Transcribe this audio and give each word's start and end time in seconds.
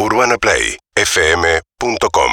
UrbanaPlayFM.com 0.00 2.32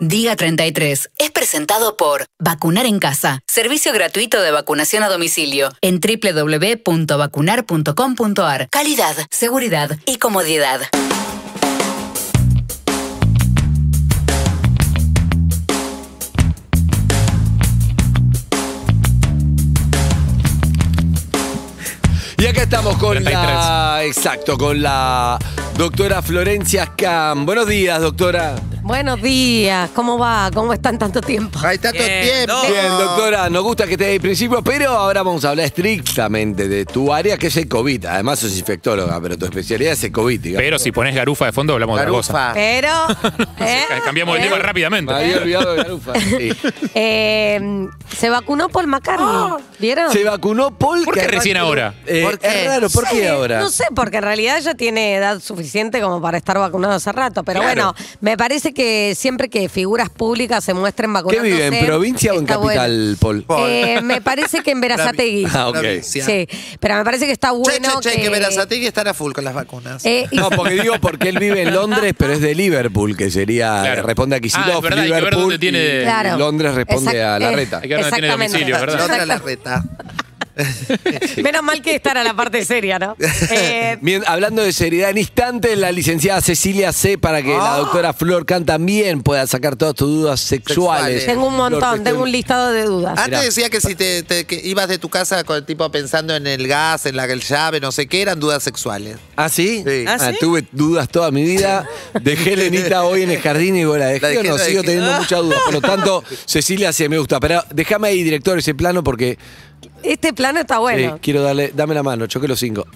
Diga 0.00 0.34
33 0.34 1.10
es 1.18 1.30
presentado 1.30 1.98
por 1.98 2.24
Vacunar 2.38 2.86
en 2.86 3.00
Casa, 3.00 3.40
servicio 3.46 3.92
gratuito 3.92 4.40
de 4.40 4.50
vacunación 4.50 5.02
a 5.02 5.10
domicilio 5.10 5.68
en 5.82 6.00
www.vacunar.com.ar. 6.00 8.68
Calidad, 8.70 9.14
seguridad 9.30 9.98
y 10.06 10.16
comodidad. 10.16 10.80
Y 22.38 22.46
acá 22.46 22.62
estamos 22.62 22.96
con 22.96 23.12
33. 23.12 23.34
la. 23.34 24.00
Exacto, 24.04 24.56
con 24.56 24.80
la 24.80 25.38
doctora 25.76 26.22
Florencia 26.22 26.86
Cam. 26.96 27.44
Buenos 27.44 27.66
días, 27.68 28.00
doctora. 28.00 28.56
Buenos 28.82 29.20
días, 29.20 29.90
¿cómo 29.94 30.16
va? 30.16 30.48
¿Cómo 30.54 30.72
están 30.72 30.96
tanto 30.96 31.20
tiempo? 31.20 31.58
Hay 31.62 31.76
tanto 31.78 31.98
tiempo. 31.98 32.54
Bien, 32.68 32.88
doctora, 32.88 33.50
nos 33.50 33.64
gusta 33.64 33.84
que 33.84 33.92
esté 33.92 34.06
ahí 34.06 34.14
al 34.14 34.20
principio, 34.20 34.62
pero 34.62 34.90
ahora 34.90 35.24
vamos 35.24 35.44
a 35.44 35.50
hablar 35.50 35.66
estrictamente 35.66 36.68
de 36.68 36.84
tu 36.84 37.12
área, 37.12 37.36
que 37.36 37.48
es 37.48 37.56
el 37.56 37.68
COVID. 37.68 38.04
Además, 38.06 38.38
sos 38.38 38.56
infectóloga, 38.56 39.20
pero 39.20 39.36
tu 39.36 39.44
especialidad 39.44 39.92
es 39.94 40.04
el 40.04 40.12
COVID. 40.12 40.40
digamos. 40.40 40.62
Pero 40.62 40.78
si 40.78 40.92
pones 40.92 41.16
garufa 41.16 41.46
de 41.46 41.52
fondo, 41.52 41.72
hablamos 41.72 41.98
de. 41.98 42.04
Garufa. 42.04 42.52
Pero. 42.54 42.88
¿eh? 43.58 43.84
Cambiamos 44.04 44.36
el 44.36 44.44
¿eh? 44.44 44.48
tema 44.48 44.62
rápidamente. 44.62 45.12
Me 45.12 45.18
había 45.18 45.38
olvidado 45.38 45.72
de 45.72 45.76
Garufa. 45.82 46.12
Sí. 46.36 46.52
Eh, 46.94 47.88
se 48.16 48.30
vacunó 48.30 48.68
Paul 48.68 48.86
McCartney. 48.88 49.64
¿Vieron? 49.78 50.12
Se 50.12 50.24
vacunó 50.24 50.76
Paul. 50.76 51.04
¿Por 51.04 51.14
qué 51.14 51.28
recién 51.28 51.56
ahora? 51.56 51.94
Eh, 52.06 52.22
¿Por 52.22 52.38
qué? 52.38 52.46
Es 52.46 52.66
raro, 52.66 52.90
¿por 52.90 53.08
qué 53.08 53.28
ahora? 53.28 53.60
No 53.60 53.70
sé, 53.70 53.84
porque 53.94 54.18
en 54.18 54.22
realidad 54.24 54.58
ella 54.58 54.74
tiene 54.74 55.14
edad 55.14 55.40
suficiente 55.40 55.65
como 56.00 56.20
para 56.20 56.38
estar 56.38 56.58
vacunado 56.58 56.94
hace 56.94 57.12
rato. 57.12 57.42
Pero 57.44 57.60
Claro. 57.60 57.92
bueno, 57.94 57.94
me 58.20 58.36
parece 58.36 58.72
que 58.72 59.14
siempre 59.16 59.48
que 59.48 59.68
figuras 59.68 60.08
públicas 60.10 60.62
se 60.64 60.74
muestren 60.74 61.10
¿Qué 61.10 61.14
vacunándose. 61.14 61.50
vive? 61.52 61.78
¿En 61.78 61.86
provincia 61.86 62.32
o 62.32 62.36
en 62.36 62.42
está 62.42 62.56
bueno. 62.56 62.80
capital, 62.80 63.16
Paul? 63.20 63.44
Eh, 63.68 64.00
me 64.02 64.20
parece 64.20 64.60
que 64.62 64.70
en 64.72 64.80
Verazategui. 64.80 65.46
Ah, 65.52 65.68
ok. 65.68 65.78
Sí, 66.02 66.20
pero 66.80 66.96
me 66.96 67.04
parece 67.04 67.26
que 67.26 67.32
está 67.32 67.48
Che, 67.50 67.56
bueno 67.56 68.00
che, 68.00 68.10
che, 68.10 68.16
que... 68.16 68.22
que 68.22 68.30
Verazategui 68.30 68.86
estará 68.86 69.14
full 69.14 69.32
con 69.32 69.44
las 69.44 69.54
vacunas. 69.54 70.04
Eh, 70.04 70.26
y- 70.30 70.36
No, 70.36 70.50
porque 70.50 70.74
digo 70.74 70.94
porque 71.00 71.28
él 71.28 71.38
vive 71.38 71.62
en 71.62 71.72
Londres, 71.74 72.14
pero 72.16 72.32
es 72.32 72.40
de 72.40 72.54
Liverpool, 72.54 73.16
que 73.16 73.30
sería. 73.30 73.80
Claro. 73.82 74.02
Responde 74.02 74.36
a 74.36 74.38
Ah, 74.38 74.40
Kicillof, 74.40 74.82
ver 74.82 74.96
Liverpool. 74.98 75.30
dónde 75.42 75.58
tiene- 75.58 76.00
y 76.00 76.02
Claro. 76.02 76.36
Londres 76.38 76.74
responde 76.74 77.12
Exact- 77.12 77.36
a 77.36 77.38
la 77.38 77.50
reta. 77.52 77.76
Hay 77.78 77.88
que 77.88 77.94
ver 77.94 78.04
dónde 78.04 78.16
tiene 78.16 78.26
Exactamente. 78.28 78.52
domicilio, 78.58 78.80
¿verdad? 78.80 79.04
Otra 79.04 79.26
la 79.26 79.38
reta. 79.38 79.84
Menos 81.42 81.62
mal 81.62 81.82
que 81.82 81.94
estar 81.96 82.16
a 82.16 82.24
la 82.24 82.34
parte 82.34 82.64
seria, 82.64 82.98
¿no? 82.98 83.16
Eh, 83.50 83.98
Bien, 84.02 84.22
hablando 84.26 84.62
de 84.62 84.72
seriedad, 84.72 85.10
en 85.10 85.18
instante 85.18 85.76
la 85.76 85.92
licenciada 85.92 86.40
Cecilia 86.40 86.92
C. 86.92 87.18
para 87.18 87.42
que 87.42 87.50
la 87.50 87.74
Ah. 87.74 87.78
doctora 87.78 88.12
Flor 88.12 88.46
Can 88.46 88.64
también 88.64 89.22
pueda 89.22 89.46
sacar 89.46 89.76
todas 89.76 89.94
tus 89.94 90.08
dudas 90.08 90.40
sexuales. 90.40 90.66
Sexuales. 91.22 91.26
tengo 91.26 91.46
un 91.46 91.56
montón, 91.56 92.02
tengo 92.04 92.22
un 92.22 92.30
listado 92.32 92.72
de 92.72 92.84
dudas. 92.84 93.12
Antes 93.18 93.26
Mirá. 93.28 93.42
decía 93.42 93.70
que 93.70 93.80
si 93.80 93.94
te, 93.94 94.22
te- 94.22 94.44
que 94.46 94.60
ibas 94.64 94.88
de 94.88 94.98
tu 94.98 95.08
casa 95.08 95.44
con 95.44 95.56
el 95.56 95.64
tipo 95.64 95.90
pensando 95.90 96.34
en 96.34 96.46
el 96.46 96.66
gas, 96.68 97.06
en 97.06 97.16
la 97.16 97.26
llave, 97.26 97.80
no 97.80 97.92
sé 97.92 98.06
qué, 98.06 98.22
eran 98.22 98.40
dudas 98.40 98.62
sexuales. 98.62 99.18
¿Ah, 99.36 99.48
sí? 99.48 99.82
Sí. 99.86 100.04
Ah, 100.08 100.32
Tuve 100.40 100.66
dudas 100.72 101.08
toda 101.08 101.30
mi 101.30 101.44
vida. 101.44 101.86
Dejé 102.22 102.56
Lenita 102.56 103.04
hoy 103.04 103.22
en 103.22 103.30
el 103.30 103.40
jardín 103.40 103.74
y 103.76 103.78
digo, 103.80 103.96
la 103.96 104.06
dejé, 104.06 104.20
La 104.20 104.28
dejé, 104.28 104.40
o 104.48 104.52
no, 104.52 104.58
la 104.58 104.64
sigo 104.64 104.82
dejé. 104.82 104.94
teniendo 104.96 105.18
muchas 105.20 105.40
dudas. 105.40 105.60
Por 105.64 105.74
lo 105.74 105.80
tanto, 105.80 106.24
Cecilia 106.46 106.92
sí 106.92 107.08
me 107.08 107.18
gusta. 107.18 107.40
Pero 107.40 107.62
déjame 107.74 108.08
ahí, 108.08 108.22
director, 108.22 108.58
ese 108.58 108.74
plano 108.74 109.02
porque 109.04 109.38
Este 110.02 110.32
plano 110.32 110.60
está 110.60 110.78
bueno. 110.78 111.18
quiero 111.20 111.42
darle, 111.42 111.72
dame 111.74 111.94
la 111.94 112.02
mano, 112.02 112.26
choque 112.26 112.48
los 112.48 112.58
cinco. 112.58 112.86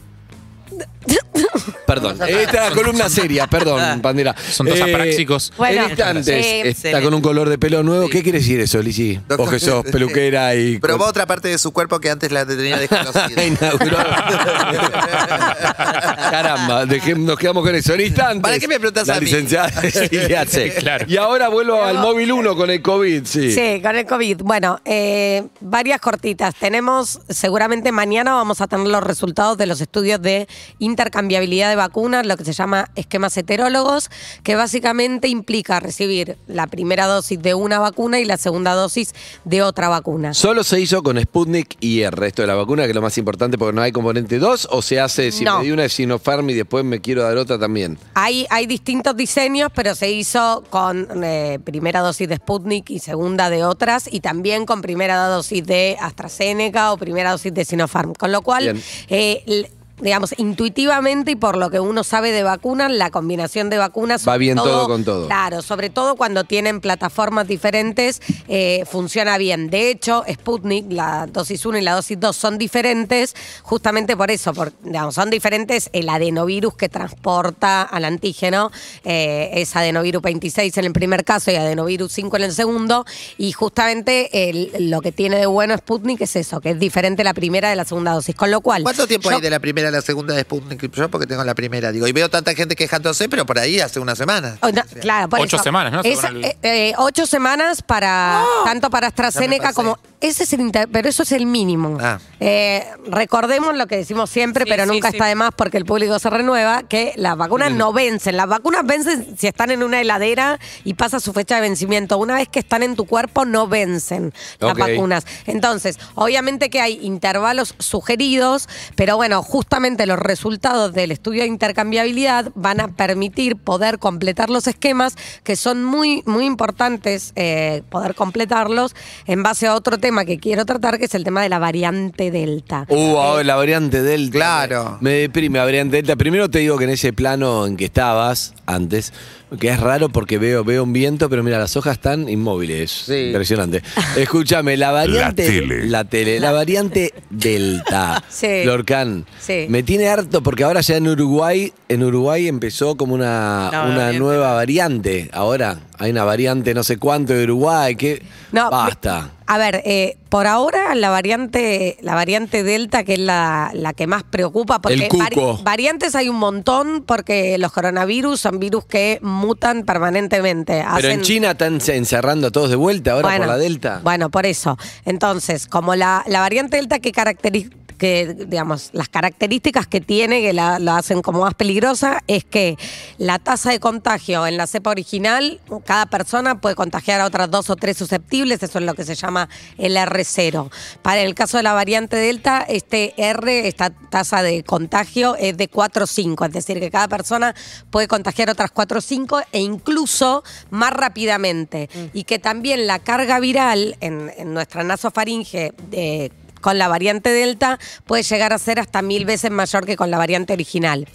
Perdón, 1.91 2.17
esta 2.29 2.67
es 2.67 2.71
la 2.71 2.71
columna 2.71 3.09
seria, 3.09 3.49
perdón, 3.49 4.01
Pandera. 4.01 4.33
Son 4.53 4.65
dos 4.65 4.81
apráxicos. 4.81 5.53
Bueno, 5.57 5.83
en 5.83 5.89
instantes, 5.91 6.29
eh, 6.47 6.69
está 6.69 7.03
con 7.03 7.13
un 7.13 7.21
color 7.21 7.49
de 7.49 7.59
pelo 7.59 7.83
nuevo. 7.83 8.09
¿Qué 8.09 8.23
quiere 8.23 8.39
decir 8.39 8.61
eso, 8.61 8.81
Lizzy? 8.81 9.19
Vos 9.37 9.51
que 9.51 9.59
sos 9.59 9.85
peluquera 9.85 10.55
y... 10.55 10.79
Probó 10.79 11.07
otra 11.07 11.27
parte 11.27 11.49
de 11.49 11.59
su 11.59 11.73
cuerpo 11.73 11.99
que 11.99 12.09
antes 12.11 12.31
la 12.31 12.47
tenía 12.47 12.79
desconocida. 12.79 13.45
Inauguró. 13.51 13.97
Caramba, 16.31 16.87
dejé- 16.87 17.17
nos 17.17 17.37
quedamos 17.37 17.65
con 17.65 17.75
eso. 17.75 17.95
En 17.95 18.03
instantes. 18.03 18.43
¿Para 18.43 18.59
qué 18.61 18.69
me 18.69 18.79
preguntás 18.79 19.09
la 19.09 19.17
a 19.17 19.21
mí? 19.21 19.27
licenciada 19.27 19.69
Cecilia. 19.81 20.47
Claro. 20.79 21.07
Y 21.09 21.17
ahora 21.17 21.49
vuelvo 21.49 21.83
al 21.83 21.99
móvil 21.99 22.31
1 22.31 22.55
con 22.55 22.71
el 22.71 22.83
COVID, 22.83 23.25
sí. 23.25 23.53
Sí, 23.53 23.81
con 23.83 23.97
el 23.97 24.07
COVID. 24.07 24.43
Bueno, 24.43 24.81
eh, 24.85 25.43
varias 25.61 26.01
cortitas. 26.01 26.55
Tenemos, 26.55 27.19
seguramente 27.29 27.91
mañana 27.91 28.35
vamos 28.35 28.61
a 28.61 28.69
tener 28.69 28.87
los 28.87 29.03
resultados 29.03 29.59
de 29.59 29.67
los 29.67 29.81
estudios 29.81 30.23
de 30.23 30.47
intercambiabilidad 30.79 31.69
de 31.71 31.80
vacunas, 31.81 32.27
lo 32.27 32.37
que 32.37 32.45
se 32.45 32.53
llama 32.53 32.91
esquemas 32.95 33.35
heterólogos, 33.39 34.11
que 34.43 34.55
básicamente 34.55 35.29
implica 35.29 35.81
recibir 35.81 36.37
la 36.47 36.67
primera 36.67 37.07
dosis 37.07 37.41
de 37.41 37.55
una 37.55 37.79
vacuna 37.79 38.21
y 38.21 38.27
la 38.27 38.37
segunda 38.37 38.75
dosis 38.75 39.15
de 39.47 39.63
otra 39.63 39.89
vacuna. 39.89 40.35
¿Solo 40.35 40.63
se 40.63 40.79
hizo 40.79 41.03
con 41.03 41.19
Sputnik 41.19 41.77
y 41.81 42.03
el 42.03 42.13
resto 42.13 42.43
de 42.43 42.49
la 42.49 42.55
vacuna, 42.55 42.83
que 42.85 42.91
es 42.91 42.95
lo 42.95 43.01
más 43.01 43.17
importante 43.17 43.57
porque 43.57 43.75
no 43.75 43.81
hay 43.81 43.93
componente 43.93 44.39
2? 44.39 44.69
¿O 44.71 44.83
se 44.83 45.01
hace, 45.01 45.33
si 45.33 45.45
No. 45.45 45.59
me 45.59 45.65
di 45.65 45.71
una 45.71 45.83
de 45.85 45.89
Sinopharm 45.89 46.51
y 46.51 46.55
después 46.55 46.85
me 46.85 47.01
quiero 47.01 47.23
dar 47.23 47.39
otra 47.39 47.59
también? 47.59 47.99
Hay, 48.15 48.47
hay 48.51 48.67
distintos 48.67 49.17
diseños, 49.17 49.71
pero 49.75 49.95
se 49.95 50.11
hizo 50.11 50.63
con 50.69 51.09
eh, 51.25 51.59
primera 51.65 52.01
dosis 52.01 52.29
de 52.29 52.37
Sputnik 52.37 52.91
y 52.91 52.99
segunda 52.99 53.49
de 53.49 53.65
otras, 53.65 54.09
y 54.13 54.21
también 54.21 54.67
con 54.67 54.83
primera 54.83 55.27
dosis 55.29 55.65
de 55.65 55.97
AstraZeneca 56.01 56.93
o 56.93 56.99
primera 56.99 57.31
dosis 57.31 57.55
de 57.55 57.65
Sinopharm. 57.65 58.13
Con 58.15 58.33
lo 58.33 58.43
cual, 58.43 58.81
eh, 59.09 59.71
digamos, 60.01 60.35
intuitivamente 60.39 61.33
y 61.33 61.37
por 61.37 61.57
lo 61.57 61.71
que 61.71 61.81
uno 61.81 62.05
sabe 62.05 62.33
de 62.33 62.43
vacunas, 62.43 62.91
la 62.91 63.11
combinación 63.11 63.71
de 63.71 63.79
vacunas... 63.79 64.27
Va 64.27 64.37
bien 64.37 64.57
todo 64.57 64.87
con 64.87 65.05
todo. 65.05 65.27
Claro, 65.27 65.63
sobre 65.63 65.91
todo 65.91 66.17
cuando 66.17 66.45
tienen 66.45 66.81
plataformas 66.81 67.47
diferentes, 67.49 68.21
eh, 68.49 68.85
funciona 68.91 69.37
bien. 69.39 69.71
De 69.71 69.91
hecho, 69.91 70.25
Sputnik, 70.31 70.91
la 70.93 71.27
dosis 71.27 71.65
1 71.67 71.79
y 71.79 71.81
la 71.83 71.95
dosis 71.95 72.19
2 72.19 72.37
son 72.37 72.59
diferentes, 72.59 73.35
justamente 73.63 74.17
por 74.17 74.31
eso, 74.31 74.53
por, 74.55 74.73
digamos, 74.83 75.15
son 75.15 75.31
diferentes 75.31 75.91
el 75.93 76.09
adenovirus 76.09 76.75
que 76.75 76.89
transporta 76.89 77.83
al 77.83 78.05
antígeno, 78.05 78.71
eh, 79.05 79.51
es 79.55 79.75
adenovirus 79.77 80.23
26 80.23 80.77
en 80.79 80.85
el 80.87 80.93
primer 80.93 81.25
caso 81.25 81.51
y 81.51 81.57
adenovirus 81.57 82.13
5 82.13 82.37
en 82.37 82.43
el 82.45 82.53
segundo, 82.53 83.05
y 83.39 83.53
justamente 83.53 84.49
el- 84.51 84.91
lo 84.91 85.01
que 85.01 85.13
tiene 85.13 85.37
de 85.39 85.47
bueno 85.47 85.77
Sputnik 85.77 86.21
es 86.23 86.37
eso, 86.37 86.61
que 86.61 86.71
es 86.71 86.79
diferente 86.79 87.25
la 87.25 87.35
primera 87.35 87.71
de 87.71 87.77
la 87.77 87.85
segunda 87.85 88.13
dosis, 88.13 88.35
con 88.35 88.51
lo 88.51 88.61
cual... 88.61 88.83
¿Cuánto 88.83 89.07
tiempo 89.07 89.31
yo- 89.31 89.37
hay 89.37 89.43
de 89.43 89.51
la 89.51 89.59
primera 89.61 89.90
a 89.91 89.93
la 89.93 90.03
segunda 90.03 90.35
de 90.35 90.43
Sputnik? 90.43 90.91
Yo 90.93 91.11
porque 91.11 91.27
tengo 91.27 91.45
la 91.45 91.55
primera, 91.55 91.93
digo. 91.93 92.07
Y 92.07 92.13
veo 92.13 92.29
tanta 92.31 92.55
gente 92.55 92.75
quejándose, 92.77 93.29
pero 93.29 93.45
por 93.47 93.59
ahí 93.59 93.81
hace 93.81 94.01
una 94.01 94.17
semana. 94.17 94.57
Oh, 94.63 94.71
no, 94.71 94.83
claro, 95.01 95.29
por 95.29 95.41
Ocho 95.41 95.57
eso. 95.57 95.63
semanas, 95.65 95.93
¿no? 95.93 96.01
Esa- 96.03 96.29
Según 96.29 96.45
el- 96.45 96.51
eh, 96.51 96.57
eh, 96.63 96.93
ocho 96.99 97.27
semanas 97.27 97.83
para 97.83 98.43
tanto 98.65 98.91
para 98.91 99.09
AstraZeneca 99.09 99.73
como 99.73 99.99
ese 100.21 100.43
es 100.45 100.53
el 100.53 100.61
inter- 100.61 100.89
pero 100.93 101.09
eso 101.09 101.23
es 101.23 101.33
el 101.33 101.47
mínimo. 101.47 101.97
Ah. 102.01 102.19
Eh, 102.41 102.85
recordemos 103.07 103.75
lo 103.77 103.87
que 103.87 103.97
decimos 103.97 104.29
siempre, 104.31 104.65
Sí, 104.65 104.71
pero 104.71 104.85
sí, 104.85 104.91
nunca 104.91 105.11
sí. 105.11 105.17
está 105.17 105.27
de 105.27 105.35
más 105.35 105.51
porque 105.57 105.79
el 105.79 105.85
público 105.87 106.19
se 106.19 106.29
renueva, 106.31 106.83
que 106.83 107.13
las 107.17 107.37
vacunas 107.37 107.73
no 107.73 107.93
vencen. 107.93 108.37
Las 108.37 108.47
vacunas 108.47 108.85
vencen 108.85 109.37
si 109.39 109.47
están 109.47 109.71
en 109.71 109.83
una 109.83 110.01
heladera 110.01 110.59
y 110.85 110.95
pasa 110.95 111.21
su 111.21 111.33
fecha 111.33 111.55
de 111.57 111.63
vencimiento. 111.63 112.19
Una 112.19 112.35
vez 112.35 112.49
que 112.49 112.59
están 112.59 112.83
en 112.83 112.97
tu 112.97 113.07
cuerpo, 113.07 113.45
no 113.47 113.67
vencen 113.67 114.33
las 114.59 114.77
vacunas. 114.77 115.25
Entonces, 115.47 115.99
obviamente 116.15 116.69
que 116.71 116.81
hay 116.81 116.99
intervalos 117.03 117.75
sugeridos, 117.79 118.69
pero 118.97 119.17
bueno, 119.17 119.43
justamente 119.43 119.80
los 119.81 120.19
resultados 120.19 120.93
del 120.93 121.11
estudio 121.11 121.43
de 121.43 121.49
intercambiabilidad 121.49 122.53
van 122.55 122.81
a 122.81 122.89
permitir 122.89 123.57
poder 123.57 123.99
completar 123.99 124.51
los 124.51 124.67
esquemas 124.67 125.17
que 125.43 125.57
son 125.57 125.85
muy, 125.85 126.23
muy 126.27 126.45
importantes 126.45 127.33
eh, 127.35 127.83
poder 127.89 128.15
completarlos 128.15 128.95
en 129.27 129.43
base 129.43 129.67
a 129.67 129.75
otro 129.75 129.97
tema 129.99 130.27
que 130.27 130.39
quiero 130.39 130.67
tratar, 130.67 130.99
que 130.99 131.07
es 131.07 131.15
el 131.15 131.25
tema 131.25 131.43
de 131.43 131.49
la 131.49 131.59
variante 131.59 132.31
Delta. 132.31 132.85
Uh, 132.89 133.17
ahora 133.17 133.43
la 133.45 133.57
variante 133.57 134.03
Delta. 134.03 134.33
Claro. 134.33 134.99
Me 135.01 135.13
deprime 135.13 135.59
la 135.59 135.65
variante 135.65 135.97
Delta. 135.97 136.17
Primero 136.17 136.51
te 136.51 136.59
digo 136.59 136.77
que 136.77 136.85
en 136.85 136.91
ese 136.91 137.13
plano 137.15 137.67
en 137.67 137.77
que 137.79 137.87
estabas 137.87 138.55
antes, 138.67 139.13
que 139.59 139.69
es 139.69 139.81
raro 139.81 140.11
porque 140.11 140.39
veo, 140.39 140.63
veo 140.63 140.85
un 140.85 140.93
viento, 140.93 141.29
pero 141.29 141.43
mira, 141.43 141.59
las 141.59 141.77
hojas 141.77 141.95
están 141.95 142.29
inmóviles. 142.29 142.91
Sí. 142.91 143.27
Impresionante. 143.29 143.83
Escúchame, 144.17 144.77
la 144.77 144.93
variante. 144.93 145.45
tele. 145.47 145.87
La 145.87 146.05
tele. 146.05 146.39
La 146.39 146.53
variante 146.53 147.13
Delta. 147.31 148.23
Sí. 148.29 148.65
Lorcan. 148.65 149.27
Sí. 149.41 149.67
Me 149.71 149.85
tiene 149.85 150.09
harto 150.09 150.43
porque 150.43 150.65
ahora 150.65 150.81
ya 150.81 150.97
en 150.97 151.07
Uruguay, 151.07 151.73
en 151.89 152.03
Uruguay 152.03 152.49
empezó 152.49 152.97
como 152.97 153.15
una, 153.15 153.69
una 153.71 153.81
variante. 153.87 154.19
nueva 154.19 154.53
variante. 154.55 155.31
Ahora 155.33 155.79
hay 155.97 156.11
una 156.11 156.25
variante 156.25 156.75
no 156.75 156.83
sé 156.83 156.97
cuánto 156.99 157.35
de 157.35 157.45
Uruguay. 157.45 157.95
que 157.95 158.21
No, 158.51 158.69
Basta. 158.69 159.31
A 159.47 159.59
ver, 159.59 159.83
eh, 159.85 160.17
por 160.29 160.47
ahora 160.49 160.95
la 160.97 161.11
variante, 161.11 161.99
la 162.03 162.15
variante 162.17 162.63
Delta, 162.65 163.03
que 163.05 163.15
es 163.15 163.19
la, 163.21 163.71
la 163.75 163.93
que 163.93 164.07
más 164.07 164.23
preocupa, 164.23 164.81
porque 164.81 165.07
El 165.07 165.09
cuco. 165.09 165.61
variantes 165.65 166.15
hay 166.15 166.29
un 166.29 166.37
montón, 166.37 167.03
porque 167.05 167.59
los 167.59 167.73
coronavirus 167.73 168.41
son 168.41 168.59
virus 168.61 168.85
que 168.87 169.19
mutan 169.23 169.85
permanentemente. 169.85 170.85
Pero 170.97 171.09
en 171.09 171.23
China 171.23 171.51
están 171.53 171.81
encerrando 171.89 172.49
a 172.49 172.51
todos 172.51 172.71
de 172.71 172.77
vuelta 172.77 173.13
ahora 173.13 173.37
por 173.37 173.47
la 173.47 173.57
Delta. 173.57 174.01
Bueno, 174.03 174.31
por 174.31 174.47
eso. 174.47 174.79
Entonces, 175.05 175.67
como 175.67 175.95
la, 175.97 176.25
la 176.29 176.41
variante 176.41 176.77
Delta 176.77 176.99
que 177.01 177.11
caracteriza 177.11 177.71
que, 178.01 178.35
digamos, 178.49 178.89
las 178.95 179.11
características 179.11 179.87
que 179.87 180.01
tiene, 180.01 180.41
que 180.41 180.55
la, 180.55 180.79
la 180.79 180.97
hacen 180.97 181.21
como 181.21 181.43
más 181.43 181.53
peligrosa, 181.53 182.25
es 182.27 182.45
que 182.45 182.79
la 183.19 183.39
tasa 183.39 183.71
de 183.71 183.79
contagio 183.79 184.47
en 184.47 184.57
la 184.57 184.67
cepa 184.67 184.89
original, 184.89 185.61
cada 185.85 186.07
persona 186.07 186.63
puede 186.63 186.75
contagiar 186.75 187.21
a 187.21 187.27
otras 187.27 187.51
dos 187.51 187.69
o 187.69 187.77
tres 187.77 187.99
susceptibles, 187.99 188.63
eso 188.63 188.79
es 188.79 188.87
lo 188.87 188.95
que 188.95 189.05
se 189.05 189.15
llama 189.15 189.51
el 189.77 189.99
R0. 189.99 190.71
Para 191.03 191.21
el 191.21 191.35
caso 191.35 191.59
de 191.59 191.63
la 191.63 191.75
variante 191.75 192.17
Delta, 192.17 192.65
este 192.67 193.13
R, 193.19 193.69
esta 193.69 193.91
tasa 193.91 194.43
de 194.43 194.65
contagio 194.65 195.37
es 195.37 195.59
de 195.59 195.69
4 195.69 196.05
o 196.05 196.07
5, 196.07 196.47
es 196.47 196.53
decir, 196.53 196.81
que 196.81 196.91
cada 196.91 197.07
persona 197.07 197.55
puede 197.91 198.09
contagiar 198.09 198.49
otras 198.49 198.71
4 198.71 198.99
o 198.99 199.03
5 199.03 199.43
e 199.53 199.61
incluso 199.61 200.43
más 200.71 200.95
rápidamente. 200.95 201.91
Y 202.15 202.25
que 202.25 202.39
también 202.39 202.87
la 202.87 202.99
carga 202.99 203.41
viral 203.41 203.99
en, 204.01 204.33
en 204.39 204.55
nuestra 204.55 204.85
nasofaringe 204.85 205.75
de 205.91 206.33
con 206.61 206.79
la 206.79 206.89
variante 206.89 207.31
Delta 207.31 207.79
puede 208.07 208.23
llegar 208.23 208.53
a 208.53 208.59
ser 208.59 208.81
hasta 208.81 209.03
mil 209.03 209.25
veces 209.25 209.51
mayor 209.51 209.87
que 209.87 209.97
con 209.97 210.11
la 210.11 210.19
variante 210.19 210.53
original. 210.53 211.07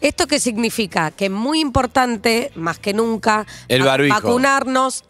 ¿Esto 0.00 0.26
qué 0.26 0.40
significa? 0.40 1.10
Que 1.10 1.26
es 1.26 1.30
muy 1.30 1.60
importante, 1.60 2.50
más 2.54 2.78
que 2.78 2.92
nunca, 2.92 3.46
El 3.68 3.82
vacunarnos. 3.82 5.04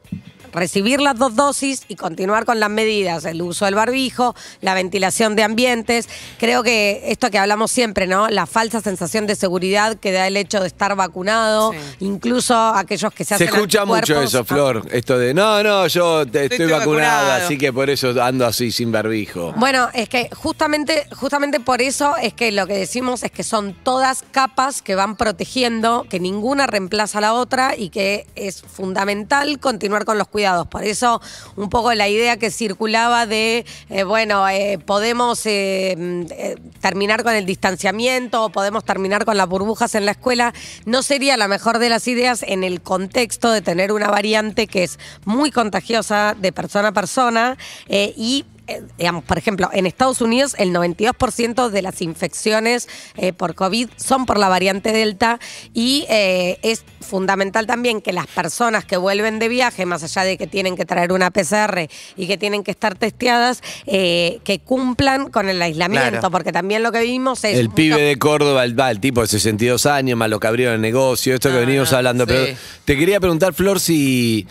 Recibir 0.52 1.00
las 1.00 1.16
dos 1.18 1.34
dosis 1.34 1.82
y 1.88 1.96
continuar 1.96 2.44
con 2.44 2.60
las 2.60 2.70
medidas, 2.70 3.24
el 3.24 3.40
uso 3.42 3.64
del 3.64 3.74
barbijo, 3.74 4.34
la 4.60 4.74
ventilación 4.74 5.34
de 5.36 5.42
ambientes. 5.42 6.08
Creo 6.38 6.62
que 6.62 7.02
esto 7.06 7.30
que 7.30 7.38
hablamos 7.38 7.70
siempre, 7.70 8.06
¿no? 8.06 8.28
La 8.28 8.46
falsa 8.46 8.80
sensación 8.80 9.26
de 9.26 9.34
seguridad 9.34 9.96
que 9.96 10.12
da 10.12 10.26
el 10.26 10.36
hecho 10.36 10.60
de 10.60 10.66
estar 10.66 10.94
vacunado, 10.94 11.72
incluso 12.00 12.54
aquellos 12.54 13.12
que 13.12 13.24
se 13.24 13.28
Se 13.28 13.44
hacen 13.44 13.48
escucha 13.48 13.84
mucho 13.84 14.20
eso, 14.20 14.44
Flor. 14.44 14.86
Esto 14.90 15.18
de, 15.18 15.32
no, 15.32 15.62
no, 15.62 15.86
yo 15.86 16.26
te- 16.26 16.44
estoy, 16.44 16.58
estoy 16.64 16.72
vacunado, 16.78 17.22
vacunado. 17.26 17.44
así 17.46 17.56
que 17.58 17.72
por 17.72 17.88
eso 17.88 18.14
ando 18.22 18.46
así 18.46 18.70
sin 18.70 18.92
barbijo. 18.92 19.52
Bueno, 19.56 19.88
es 19.94 20.08
que 20.08 20.28
justamente, 20.34 21.06
justamente 21.16 21.60
por 21.60 21.80
eso 21.80 22.16
es 22.18 22.34
que 22.34 22.52
lo 22.52 22.66
que 22.66 22.74
decimos 22.74 23.22
es 23.22 23.30
que 23.30 23.42
son 23.42 23.74
todas 23.82 24.22
capas 24.32 24.82
que 24.82 24.94
van 24.94 25.16
protegiendo, 25.16 26.04
que 26.10 26.20
ninguna 26.20 26.66
reemplaza 26.66 27.18
a 27.18 27.20
la 27.22 27.32
otra 27.34 27.74
y 27.76 27.88
que 27.88 28.26
es 28.34 28.60
fundamental 28.62 29.58
continuar 29.58 30.04
con 30.04 30.18
los 30.18 30.28
cuidados. 30.28 30.41
Por 30.70 30.84
eso, 30.84 31.20
un 31.56 31.68
poco 31.68 31.92
la 31.94 32.08
idea 32.08 32.36
que 32.36 32.50
circulaba 32.50 33.26
de, 33.26 33.64
eh, 33.90 34.04
bueno, 34.04 34.48
eh, 34.48 34.78
podemos 34.84 35.40
eh, 35.46 35.94
mm, 35.96 36.80
terminar 36.80 37.22
con 37.22 37.34
el 37.34 37.46
distanciamiento 37.46 38.50
podemos 38.50 38.84
terminar 38.84 39.24
con 39.24 39.36
las 39.36 39.48
burbujas 39.48 39.94
en 39.94 40.04
la 40.04 40.12
escuela, 40.12 40.52
no 40.84 41.02
sería 41.02 41.36
la 41.36 41.48
mejor 41.48 41.78
de 41.78 41.88
las 41.88 42.08
ideas 42.08 42.42
en 42.42 42.64
el 42.64 42.82
contexto 42.82 43.50
de 43.52 43.62
tener 43.62 43.92
una 43.92 44.08
variante 44.08 44.66
que 44.66 44.82
es 44.82 44.98
muy 45.24 45.50
contagiosa 45.50 46.34
de 46.38 46.52
persona 46.52 46.88
a 46.88 46.92
persona 46.92 47.56
y 47.88 48.44
eh, 48.68 48.82
digamos, 48.98 49.24
por 49.24 49.38
ejemplo, 49.38 49.68
en 49.72 49.86
Estados 49.86 50.20
Unidos 50.20 50.54
el 50.58 50.72
92% 50.72 51.68
de 51.68 51.82
las 51.82 52.00
infecciones 52.02 52.88
eh, 53.16 53.32
por 53.32 53.54
COVID 53.54 53.88
son 53.96 54.26
por 54.26 54.38
la 54.38 54.48
variante 54.48 54.92
Delta 54.92 55.38
y 55.74 56.06
eh, 56.08 56.58
es 56.62 56.84
fundamental 57.00 57.66
también 57.66 58.00
que 58.00 58.12
las 58.12 58.26
personas 58.28 58.84
que 58.84 58.96
vuelven 58.96 59.38
de 59.38 59.48
viaje, 59.48 59.84
más 59.86 60.02
allá 60.04 60.22
de 60.22 60.38
que 60.38 60.46
tienen 60.46 60.76
que 60.76 60.84
traer 60.84 61.12
una 61.12 61.30
PCR 61.30 61.88
y 62.16 62.26
que 62.26 62.38
tienen 62.38 62.62
que 62.62 62.70
estar 62.70 62.94
testeadas, 62.96 63.62
eh, 63.86 64.38
que 64.44 64.60
cumplan 64.60 65.30
con 65.30 65.48
el 65.48 65.60
aislamiento, 65.60 66.10
Claro. 66.10 66.30
porque 66.30 66.52
también 66.52 66.82
lo 66.82 66.92
que 66.92 67.00
vimos 67.02 67.44
es... 67.44 67.58
El 67.58 67.66
mucho- 67.66 67.74
pibe 67.76 68.00
de 68.02 68.16
Córdoba, 68.18 68.64
el, 68.64 68.78
va, 68.78 68.90
el 68.90 69.00
tipo 69.00 69.20
de 69.20 69.26
62 69.26 69.86
años, 69.86 70.16
más 70.16 70.30
lo 70.30 70.38
que 70.40 70.46
abrieron 70.46 70.76
el 70.76 70.80
negocio, 70.80 71.34
esto 71.34 71.50
que 71.50 71.56
venimos 71.58 71.92
hablando. 71.92 72.24
sí. 72.24 72.32
Pero 72.32 72.56
te 72.84 72.96
quería 72.96 73.20
preguntar, 73.20 73.52
Flor, 73.54 73.80
si 73.80 74.46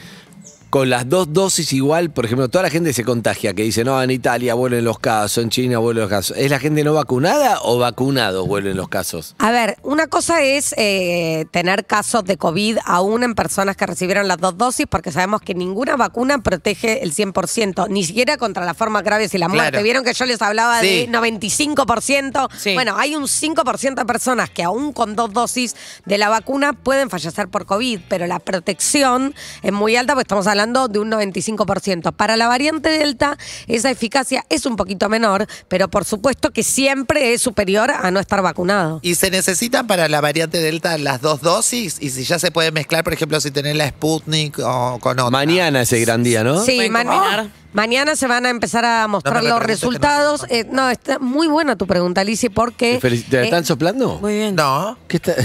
con 0.72 0.90
las 0.90 1.10
dos 1.10 1.34
dosis 1.34 1.74
igual, 1.74 2.12
por 2.12 2.24
ejemplo, 2.24 2.48
toda 2.48 2.64
la 2.64 2.70
gente 2.70 2.94
se 2.94 3.04
contagia, 3.04 3.54
que 3.54 3.64
dice, 3.64 3.84
no, 3.84 4.02
en 4.02 4.10
Italia 4.10 4.54
vuelven 4.54 4.86
los 4.86 5.00
casos, 5.00 5.44
en 5.44 5.50
China 5.50 5.80
vuelven 5.80 6.04
los 6.04 6.10
casos. 6.10 6.38
¿Es 6.38 6.50
la 6.50 6.60
gente 6.60 6.82
no 6.86 6.94
vacunada 6.94 7.60
o 7.64 7.78
vacunados 7.78 8.48
vuelven 8.48 8.78
los 8.78 8.88
casos? 8.88 9.36
A 9.38 9.52
ver, 9.52 9.76
una 9.84 10.08
cosa 10.08 10.42
es 10.44 10.74
eh, 10.78 11.46
tener 11.52 11.86
casos 11.86 12.24
de 12.24 12.38
COVID 12.38 12.78
aún 12.86 13.24
en 13.24 13.36
personas 13.36 13.76
que 13.76 13.86
recibieron 13.86 14.30
las 14.30 14.38
dos 14.38 14.58
dosis, 14.58 14.86
porque 14.90 15.12
sabemos 15.12 15.42
que 15.42 15.54
ninguna 15.54 15.98
vacuna 15.98 16.38
protege 16.42 17.04
el 17.04 17.14
100%, 17.14 17.90
ni 17.90 18.06
siquiera 18.06 18.38
contra 18.38 18.64
las 18.64 18.78
formas 18.78 19.04
graves 19.04 19.34
y 19.34 19.40
la 19.40 19.50
muerte. 19.50 19.72
Claro. 19.72 19.84
Vieron 19.84 20.06
que 20.06 20.14
yo 20.14 20.26
les 20.26 20.42
hablaba 20.42 20.80
Sí. 20.80 20.88
de 20.88 21.08
95%. 21.10 22.48
Sí. 22.58 22.76
Bueno, 22.76 22.96
hay 22.98 23.18
un 23.18 23.28
5% 23.28 23.96
de 23.96 24.06
personas 24.06 24.50
que 24.50 24.64
aún 24.64 24.94
con 24.94 25.18
dos 25.18 25.34
dosis 25.34 25.76
de 26.06 26.18
la 26.18 26.30
vacuna 26.30 26.72
pueden 26.72 27.10
fallecer 27.10 27.50
por 27.50 27.66
COVID, 27.66 28.00
pero 28.08 28.26
la 28.26 28.40
protección 28.40 29.36
es 29.64 29.74
muy 29.74 29.98
alta, 29.98 30.14
porque 30.14 30.24
estamos 30.24 30.48
hablando 30.48 30.61
de 30.66 31.00
un 31.00 31.12
95%. 31.12 32.12
Para 32.14 32.38
la 32.38 32.48
variante 32.48 32.90
Delta, 32.90 33.38
esa 33.68 33.90
eficacia 33.92 34.46
es 34.50 34.66
un 34.66 34.76
poquito 34.76 35.10
menor, 35.10 35.48
pero 35.68 35.88
por 35.90 36.06
supuesto 36.06 36.52
que 36.52 36.64
siempre 36.64 37.34
es 37.34 37.42
superior 37.42 37.92
a 37.92 38.12
no 38.12 38.20
estar 38.20 38.42
vacunado. 38.42 39.00
¿Y 39.02 39.16
se 39.16 39.32
necesitan 39.32 39.88
para 39.88 40.08
la 40.08 40.22
variante 40.22 40.60
Delta 40.60 40.98
las 40.98 41.22
dos 41.22 41.42
dosis? 41.42 41.98
Y 42.00 42.10
si 42.10 42.24
ya 42.24 42.40
se 42.40 42.52
puede 42.52 42.72
mezclar, 42.72 43.04
por 43.04 43.14
ejemplo, 43.14 43.40
si 43.42 43.52
tenés 43.52 43.76
la 43.76 43.88
Sputnik 43.90 44.60
o 44.60 45.00
con 45.00 45.20
otra. 45.20 45.30
Mañana 45.32 45.82
es 45.82 45.92
el 45.94 46.02
gran 46.06 46.24
día, 46.24 46.44
¿no? 46.44 46.64
Sí, 46.64 46.76
¿Pueden 46.76 46.92
man- 46.92 47.08
combinar? 47.08 47.50
Mañana 47.74 48.16
se 48.16 48.28
van 48.28 48.46
a 48.46 48.50
empezar 48.50 48.86
a 48.86 49.08
mostrar 49.08 49.44
No 49.44 49.50
los 49.50 49.60
no 49.60 49.66
resultados. 49.66 50.46
Eh, 50.50 50.66
No, 50.70 50.90
está 50.90 51.20
muy 51.20 51.48
buena 51.48 51.76
tu 51.76 51.88
pregunta, 51.88 52.22
Alicia, 52.22 52.50
porque... 52.50 53.00
¿Te, 53.00 53.08
eh, 53.08 53.44
están 53.44 53.66
soplando? 53.66 54.20
Muy 54.20 54.36
bien. 54.36 54.56
No. 54.56 54.98
¿Qué 55.08 55.18
está? 55.18 55.34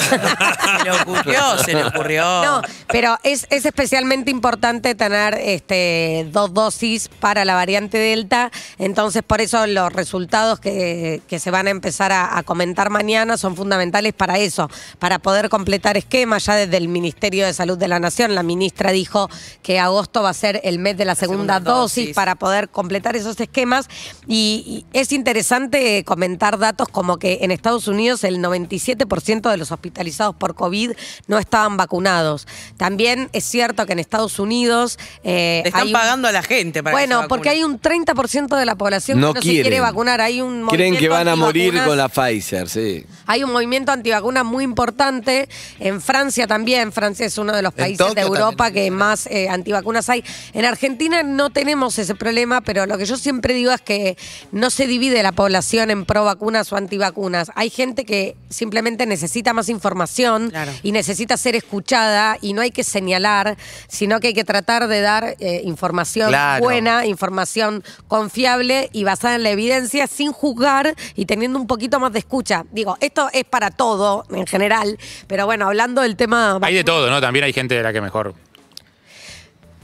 Se 0.00 0.84
le 0.84 0.90
ocurrió, 0.90 1.58
se 1.64 1.74
le 1.74 1.84
ocurrió. 1.84 2.22
No, 2.44 2.62
pero 2.88 3.18
es, 3.22 3.46
es 3.50 3.64
especialmente 3.66 4.30
importante 4.30 4.94
tener 4.94 5.34
este, 5.34 6.28
dos 6.30 6.52
dosis 6.54 7.08
para 7.08 7.44
la 7.44 7.54
variante 7.54 7.98
Delta. 7.98 8.50
Entonces, 8.78 9.22
por 9.22 9.40
eso 9.40 9.66
los 9.66 9.92
resultados 9.92 10.60
que, 10.60 11.22
que 11.28 11.38
se 11.38 11.50
van 11.50 11.66
a 11.66 11.70
empezar 11.70 12.12
a, 12.12 12.38
a 12.38 12.42
comentar 12.42 12.90
mañana 12.90 13.36
son 13.36 13.56
fundamentales 13.56 14.12
para 14.12 14.38
eso, 14.38 14.70
para 14.98 15.18
poder 15.18 15.48
completar 15.48 15.96
esquemas. 15.96 16.44
Ya 16.46 16.54
desde 16.56 16.76
el 16.76 16.88
Ministerio 16.88 17.46
de 17.46 17.54
Salud 17.54 17.78
de 17.78 17.88
la 17.88 17.98
Nación, 17.98 18.34
la 18.34 18.42
ministra 18.42 18.92
dijo 18.92 19.28
que 19.62 19.80
agosto 19.80 20.22
va 20.22 20.30
a 20.30 20.34
ser 20.34 20.60
el 20.64 20.75
mes 20.78 20.96
de 20.96 21.04
la 21.04 21.14
segunda, 21.14 21.54
segunda 21.54 21.60
dosis, 21.60 22.04
dosis. 22.04 22.14
para 22.14 22.34
poder 22.36 22.68
completar 22.68 23.16
esos 23.16 23.38
esquemas. 23.40 23.88
Y, 24.26 24.84
y 24.92 24.98
es 24.98 25.12
interesante 25.12 26.04
comentar 26.04 26.58
datos 26.58 26.88
como 26.88 27.18
que 27.18 27.38
en 27.42 27.50
Estados 27.50 27.88
Unidos 27.88 28.24
el 28.24 28.38
97% 28.38 29.50
de 29.50 29.56
los 29.56 29.72
hospitalizados 29.72 30.34
por 30.36 30.54
COVID 30.54 30.92
no 31.26 31.38
estaban 31.38 31.76
vacunados. 31.76 32.46
También 32.76 33.28
es 33.32 33.44
cierto 33.44 33.86
que 33.86 33.92
en 33.92 33.98
Estados 33.98 34.38
Unidos... 34.38 34.98
eh, 35.24 35.60
Le 35.64 35.68
están 35.68 35.82
hay 35.82 35.86
un- 35.88 35.92
pagando 35.92 36.28
a 36.28 36.32
la 36.32 36.42
gente 36.42 36.82
para 36.82 36.96
que 36.96 37.02
se 37.02 37.06
Bueno, 37.14 37.28
porque 37.28 37.48
hay 37.50 37.62
un 37.64 37.80
30% 37.80 38.56
de 38.56 38.64
la 38.64 38.74
población 38.76 39.20
No 39.20 39.32
que 39.34 39.40
no 39.40 39.42
se 39.44 39.50
quiere 39.50 39.80
vacunar. 39.80 40.20
Hay 40.20 40.40
un 40.40 40.66
Creen 40.68 40.96
que 40.96 41.08
van 41.08 41.28
a 41.28 41.36
morir 41.36 41.74
con 41.86 41.96
la 41.96 42.08
Pfizer, 42.08 42.68
sí. 42.68 43.04
Hay 43.26 43.44
un 43.44 43.52
movimiento 43.52 43.92
antivacuna 43.92 44.44
muy 44.44 44.64
importante. 44.64 45.48
En 45.80 46.00
Francia 46.00 46.46
también. 46.46 46.92
Francia 46.92 47.26
es 47.26 47.38
uno 47.38 47.52
de 47.54 47.62
los 47.62 47.72
países 47.72 47.98
Tokio 47.98 48.14
de 48.14 48.20
Europa 48.22 48.64
también 48.66 48.84
que 48.86 48.90
más 48.90 49.26
eh, 49.26 49.48
antivacunas 49.48 50.08
hay. 50.10 50.24
En 50.52 50.64
Argentina 50.66 51.22
no 51.22 51.50
tenemos 51.50 51.98
ese 51.98 52.14
problema, 52.14 52.60
pero 52.60 52.86
lo 52.86 52.98
que 52.98 53.04
yo 53.06 53.16
siempre 53.16 53.54
digo 53.54 53.72
es 53.72 53.80
que 53.80 54.16
no 54.52 54.70
se 54.70 54.86
divide 54.86 55.22
la 55.22 55.32
población 55.32 55.90
en 55.90 56.04
pro 56.04 56.24
vacunas 56.24 56.72
o 56.72 56.76
antivacunas. 56.76 57.50
Hay 57.54 57.70
gente 57.70 58.04
que 58.04 58.36
simplemente 58.50 59.06
necesita 59.06 59.52
más 59.52 59.68
información 59.68 60.50
Claro. 60.50 60.72
y 60.82 60.92
necesita 60.92 61.36
ser 61.36 61.56
escuchada 61.56 62.38
y 62.40 62.52
no 62.52 62.62
hay 62.62 62.70
que 62.70 62.84
señalar, 62.84 63.56
sino 63.88 64.20
que 64.20 64.28
hay 64.28 64.34
que 64.34 64.44
tratar 64.44 64.88
de 64.88 65.00
dar 65.00 65.36
eh, 65.40 65.62
información 65.64 66.28
Claro. 66.28 66.62
buena, 66.64 67.06
información 67.06 67.82
confiable 68.08 68.88
y 68.92 69.04
basada 69.04 69.34
en 69.36 69.42
la 69.42 69.50
evidencia 69.50 70.06
sin 70.06 70.32
juzgar 70.32 70.94
y 71.14 71.26
teniendo 71.26 71.58
un 71.58 71.66
poquito 71.66 72.00
más 72.00 72.12
de 72.12 72.18
escucha. 72.20 72.64
Digo, 72.72 72.96
esto 73.00 73.28
es 73.32 73.44
para 73.44 73.70
todo 73.70 74.24
en 74.30 74.46
general, 74.46 74.98
pero 75.26 75.46
bueno, 75.46 75.66
hablando 75.66 76.02
del 76.02 76.16
tema... 76.16 76.58
Hay 76.62 76.74
de 76.74 76.84
todo, 76.84 77.10
¿no? 77.10 77.20
También 77.20 77.44
hay 77.44 77.52
gente 77.52 77.74
de 77.74 77.82
la 77.82 77.92
que 77.92 78.00
mejor 78.00 78.34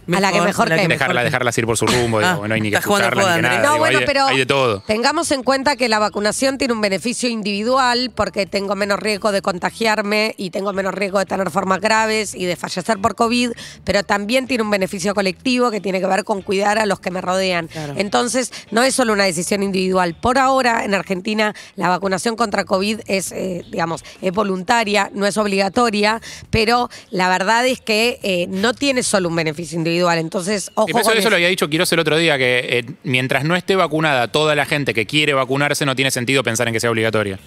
A 0.07 0.21
la 0.21 0.33
que 0.33 0.41
mejor 0.41 0.69
la 0.69 0.77
que- 0.77 0.89
dejarla, 0.89 1.23
dejarlas 1.23 1.57
ir 1.59 1.67
por 1.67 1.77
su 1.77 1.87
rumbo, 1.87 2.19
Ah, 2.19 2.33
digo, 2.35 2.49
no 2.49 2.55
hay 2.55 2.61
ni 2.61 2.71
que 2.71 2.77
escucharla 2.79 3.23
ni 3.31 3.37
que 3.37 3.43
nada. 3.43 3.57
No, 3.59 3.63
digo, 3.63 3.79
bueno, 3.79 3.99
hay, 3.99 4.01
de- 4.03 4.07
pero 4.07 4.27
hay 4.27 4.39
de 4.39 4.47
todo. 4.47 4.81
tengamos 4.87 5.31
en 5.31 5.43
cuenta 5.45 5.77
que 5.77 5.89
la 5.89 5.99
vacunación 6.01 6.59
tiene 6.59 6.75
un 6.75 6.81
beneficio 6.81 7.29
individual 7.29 8.11
porque 8.15 8.47
tengo 8.47 8.75
menos 8.75 8.99
riesgo 8.99 9.31
de 9.31 9.43
contagiarme 9.43 10.35
y 10.39 10.51
tengo 10.51 10.73
menos 10.73 10.93
riesgo 10.95 11.19
de 11.21 11.27
tener 11.27 11.51
formas 11.51 11.81
graves 11.81 12.35
y 12.35 12.45
de 12.47 12.57
fallecer 12.57 12.99
por 12.99 13.15
COVID, 13.15 13.53
pero 13.85 14.03
también 14.03 14.47
tiene 14.49 14.65
un 14.65 14.71
beneficio 14.71 15.15
colectivo 15.15 15.71
que 15.71 15.81
tiene 15.81 16.01
que 16.01 16.07
ver 16.07 16.25
con 16.25 16.43
cuidar 16.43 16.79
a 16.79 16.87
los 16.87 16.99
que 16.99 17.11
me 17.13 17.21
rodean. 17.21 17.69
Claro. 17.69 17.95
Entonces, 17.97 18.51
no 18.73 18.83
es 18.83 18.95
solo 18.95 19.13
una 19.13 19.25
decisión 19.25 19.63
individual. 19.63 20.15
Por 20.15 20.39
ahora, 20.39 20.85
en 20.85 20.95
Argentina, 20.95 21.55
la 21.77 21.89
vacunación 21.89 22.35
contra 22.35 22.65
COVID 22.65 23.01
es, 23.07 23.31
eh, 23.33 23.65
digamos, 23.71 24.05
es 24.21 24.33
voluntaria, 24.33 25.11
no 25.15 25.27
es 25.27 25.37
obligatoria, 25.37 26.21
pero 26.51 26.91
la 27.11 27.29
verdad 27.29 27.67
es 27.67 27.81
que 27.81 28.19
eh, 28.23 28.47
no 28.49 28.75
tiene 28.75 29.03
solo 29.05 29.29
un 29.29 29.37
beneficio 29.37 29.77
individual 29.79 29.92
individual. 29.93 30.19
Entonces, 30.19 30.71
ojo 30.75 30.89
Y 30.89 30.93
eso, 30.93 31.09
con 31.11 31.19
eso 31.19 31.31
lo 31.31 31.37
había 31.37 31.49
dicho 31.49 31.69
Quiroz 31.69 31.93
el 31.93 31.99
otro 32.01 32.17
día, 32.17 32.39
que 32.39 32.59
eh, 32.79 32.85
mientras 33.05 33.45
no 33.45 33.55
esté 33.57 33.77
vacunada 33.77 34.29
toda 34.29 34.55
la 34.55 34.65
gente 34.67 34.95
que 34.95 35.07
quiere 35.07 35.35
vacunarse, 35.35 35.85
no 35.87 35.95
tiene 35.95 36.11
sentido 36.11 36.43
pensar 36.43 36.67
en 36.69 36.75
que 36.75 36.81
sea 36.81 36.91
obligatoria. 36.91 37.39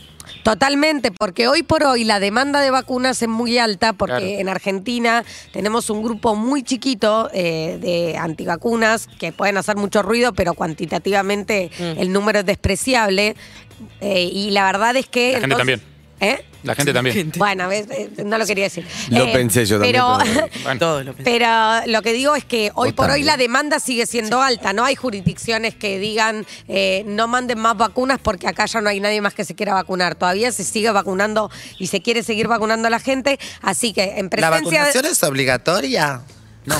Totalmente, 0.44 1.12
porque 1.12 1.48
hoy 1.48 1.64
por 1.64 1.84
hoy 1.84 2.04
la 2.04 2.20
demanda 2.20 2.62
de 2.62 2.70
vacunas 2.72 3.22
es 3.22 3.28
muy 3.28 3.58
alta, 3.58 3.94
porque 3.94 4.16
Claro. 4.18 4.40
en 4.40 4.50
Argentina 4.50 5.24
tenemos 5.52 5.90
un 5.90 6.04
grupo 6.04 6.36
muy 6.36 6.64
chiquito 6.64 7.30
eh, 7.34 7.78
de 7.82 8.18
antivacunas 8.18 9.08
que 9.20 9.32
pueden 9.32 9.58
hacer 9.58 9.76
mucho 9.76 10.02
ruido, 10.02 10.34
pero 10.34 10.54
cuantitativamente 10.54 11.70
Mm. 11.80 12.00
el 12.00 12.12
número 12.12 12.40
es 12.40 12.46
despreciable. 12.46 13.36
Eh, 14.02 14.30
y 14.32 14.52
la 14.52 14.66
verdad 14.66 14.96
es 14.96 15.08
que. 15.08 15.34
La 15.34 15.40
gente 15.42 15.56
también. 15.56 15.82
¿Eh? 16.20 16.46
La 16.66 16.76
gente 16.76 16.94
también. 16.94 17.32
Bueno, 17.38 17.68
ves, 17.68 17.88
eh, 17.90 18.10
no 18.26 18.38
lo 18.38 18.46
quería 18.46 18.66
decir. 18.66 18.86
Lo 19.10 19.24
Eh, 19.26 19.30
pensé 19.34 19.66
yo 19.66 19.78
también, 19.78 19.94
Pero, 19.94 20.18
pero- 20.24 20.50
Bueno. 20.64 20.80
Todos 20.86 21.06
lo 21.06 21.14
pensé. 21.14 21.32
pero 21.32 21.48
lo 21.88 22.02
que 22.02 22.14
digo 22.14 22.36
es 22.36 22.44
que 22.46 22.72
hoy 22.76 22.90
Vos 22.90 22.94
por 22.96 23.06
hoy 23.06 23.10
también. 23.22 23.26
la 23.28 23.38
demanda 23.38 23.80
sigue 23.80 24.06
siendo 24.06 24.42
alta. 24.42 24.74
No 24.74 24.84
hay 24.84 24.96
jurisdicciones 24.96 25.76
que 25.76 26.00
digan 26.00 26.46
eh, 26.68 27.04
no 27.08 27.28
manden 27.28 27.60
más 27.60 27.78
vacunas 27.78 28.20
porque 28.22 28.48
acá 28.48 28.66
ya 28.66 28.82
no 28.82 28.90
hay 28.90 29.00
nadie 29.00 29.22
más 29.22 29.34
que 29.34 29.46
se 29.46 29.56
quiera 29.56 29.74
vacunar. 29.74 30.16
Todavía 30.16 30.52
se 30.52 30.64
sigue 30.64 30.90
vacunando 30.92 31.50
y 31.80 31.88
se 31.88 32.02
quiere 32.02 32.24
seguir 32.24 32.48
vacunando 32.48 32.88
a 32.88 32.92
la 32.92 33.00
gente. 33.00 33.40
Así 33.62 33.94
que 33.94 34.16
en 34.18 34.26
¿La 34.26 34.30
presencia. 34.30 34.50
vacunación 34.82 35.06
es 35.06 35.24
obligatoria? 35.24 36.22
No. 36.66 36.76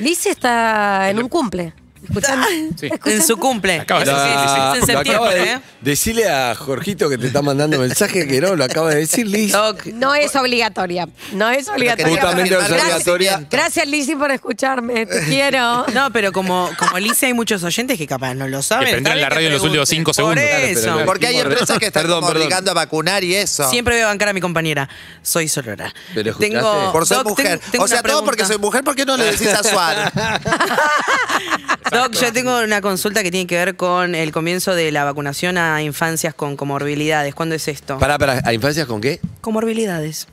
Lizzie 0.00 0.32
está 0.32 1.08
en 1.08 1.20
un 1.20 1.28
cumple. 1.28 1.72
¿Escuchando? 2.08 2.46
Sí. 2.78 2.86
¿Escuchando? 2.86 3.10
En 3.10 3.22
su 3.22 3.36
cumple. 3.36 3.80
Acaba 3.80 4.04
de 4.04 4.10
Eso 4.10 4.20
decir, 4.20 4.38
sí, 4.38 4.44
sí, 4.48 4.54
sí. 4.54 4.78
es 4.82 4.88
en 4.88 4.94
lo 4.94 5.00
acaba 5.00 5.30
septiembre, 5.30 5.52
de 5.52 5.52
¿eh? 5.58 5.60
decirle 5.80 6.28
a 6.30 6.54
Jorgito 6.54 7.08
que 7.08 7.18
te 7.18 7.26
está 7.26 7.42
mandando 7.42 7.78
mensaje 7.78 8.26
que 8.26 8.40
no, 8.40 8.54
lo 8.56 8.64
acaba 8.64 8.90
de 8.90 8.96
decir 8.96 9.26
Liz. 9.26 9.54
No 9.94 10.14
es 10.14 10.34
obligatoria. 10.36 11.08
No 11.32 11.50
es 11.50 11.68
obligatoria. 11.68 12.12
Justamente 12.14 12.50
no 12.54 12.60
es 12.60 12.68
Gracias- 12.68 12.92
obligatoria. 12.92 13.46
Gracias, 13.50 13.86
Lizzie, 13.86 14.16
por 14.16 14.30
escucharme. 14.30 15.06
Te 15.06 15.24
quiero. 15.28 15.86
No, 15.92 16.10
pero 16.12 16.32
como, 16.32 16.70
como 16.78 16.96
Alicia 16.96 17.28
hay 17.28 17.34
muchos 17.34 17.62
oyentes 17.64 17.98
que 17.98 18.06
capaz 18.06 18.34
no 18.34 18.46
lo 18.48 18.62
saben. 18.62 18.86
Que 18.86 18.92
prendieron 18.92 19.20
la 19.20 19.28
radio 19.28 19.46
en 19.48 19.52
los 19.54 19.62
últimos 19.62 19.88
cinco 19.88 20.12
segundos. 20.14 20.42
Por 20.42 20.48
Claro, 20.54 20.66
eso. 20.66 21.00
Porque 21.06 21.26
hay 21.26 21.38
empresas 21.38 21.78
que 21.78 21.86
están 21.86 22.02
perdón, 22.02 22.20
como 22.20 22.28
perdón. 22.28 22.42
obligando 22.46 22.70
a 22.70 22.74
vacunar 22.74 23.24
y 23.24 23.34
eso. 23.34 23.68
Siempre 23.70 23.94
voy 23.94 24.02
a 24.02 24.06
bancar 24.06 24.28
a 24.28 24.32
mi 24.32 24.40
compañera. 24.40 24.88
Soy 25.22 25.48
Sorora. 25.48 25.92
Pero 26.14 26.30
escuchaste. 26.30 26.92
Por 26.92 27.06
ser 27.06 27.16
Doc, 27.18 27.28
mujer. 27.28 27.46
tengo- 27.58 27.70
tengo 27.72 27.84
o 27.84 27.88
sea, 27.88 28.00
una 28.00 28.08
todo 28.10 28.24
porque 28.24 28.36
pregunta. 28.38 28.54
soy 28.54 28.58
mujer, 28.62 28.84
¿por 28.84 28.94
qué 28.94 29.04
no 29.04 29.16
le 29.16 29.24
decís 29.24 29.48
a 29.48 29.62
Suar? 29.62 30.12
Doc, 31.94 32.12
yo 32.12 32.32
tengo 32.32 32.60
una 32.60 32.80
consulta 32.80 33.22
que 33.22 33.30
tiene 33.30 33.46
que 33.46 33.56
ver 33.56 33.76
con 33.76 34.14
el 34.14 34.32
comienzo 34.32 34.74
de 34.74 34.90
la 34.90 35.04
vacunación 35.04 35.58
a 35.58 35.82
infancias 35.82 36.34
con 36.34 36.56
comorbilidades. 36.56 37.34
¿Cuándo 37.34 37.54
es 37.54 37.68
esto? 37.68 37.98
Pará, 37.98 38.18
pará, 38.18 38.42
¿a 38.44 38.52
infancias 38.52 38.86
con 38.86 39.00
qué? 39.00 39.20
Comorbilidades. 39.40 40.26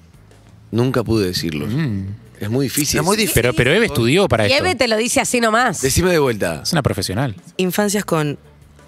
Nunca 0.72 1.04
pude 1.04 1.28
decirlo. 1.28 1.68
Mm. 1.68 2.16
Es 2.40 2.50
muy 2.50 2.66
difícil. 2.66 3.00
Es 3.00 3.06
muy 3.06 3.18
difícil. 3.18 3.36
Pero, 3.36 3.54
pero 3.54 3.72
Eve 3.72 3.86
estudió 3.86 4.28
para 4.28 4.48
Y 4.48 4.52
esto. 4.52 4.66
Eve 4.66 4.76
te 4.76 4.88
lo 4.88 4.98
dice 4.98 5.22
así 5.22 5.40
nomás. 5.40 5.82
Decime 5.82 6.12
de 6.12 6.18
vuelta. 6.18 6.62
Es 6.64 6.72
una 6.72 6.82
profesional. 6.82 7.36
Infancias 7.58 8.04
con 8.04 8.40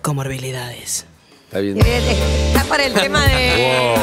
comorbilidades. 0.01 1.05
Está 1.53 1.59
bien. 1.59 1.77
Está 1.77 2.63
para 2.63 2.85
el 2.85 2.93
tema 2.93 3.27
de. 3.27 3.93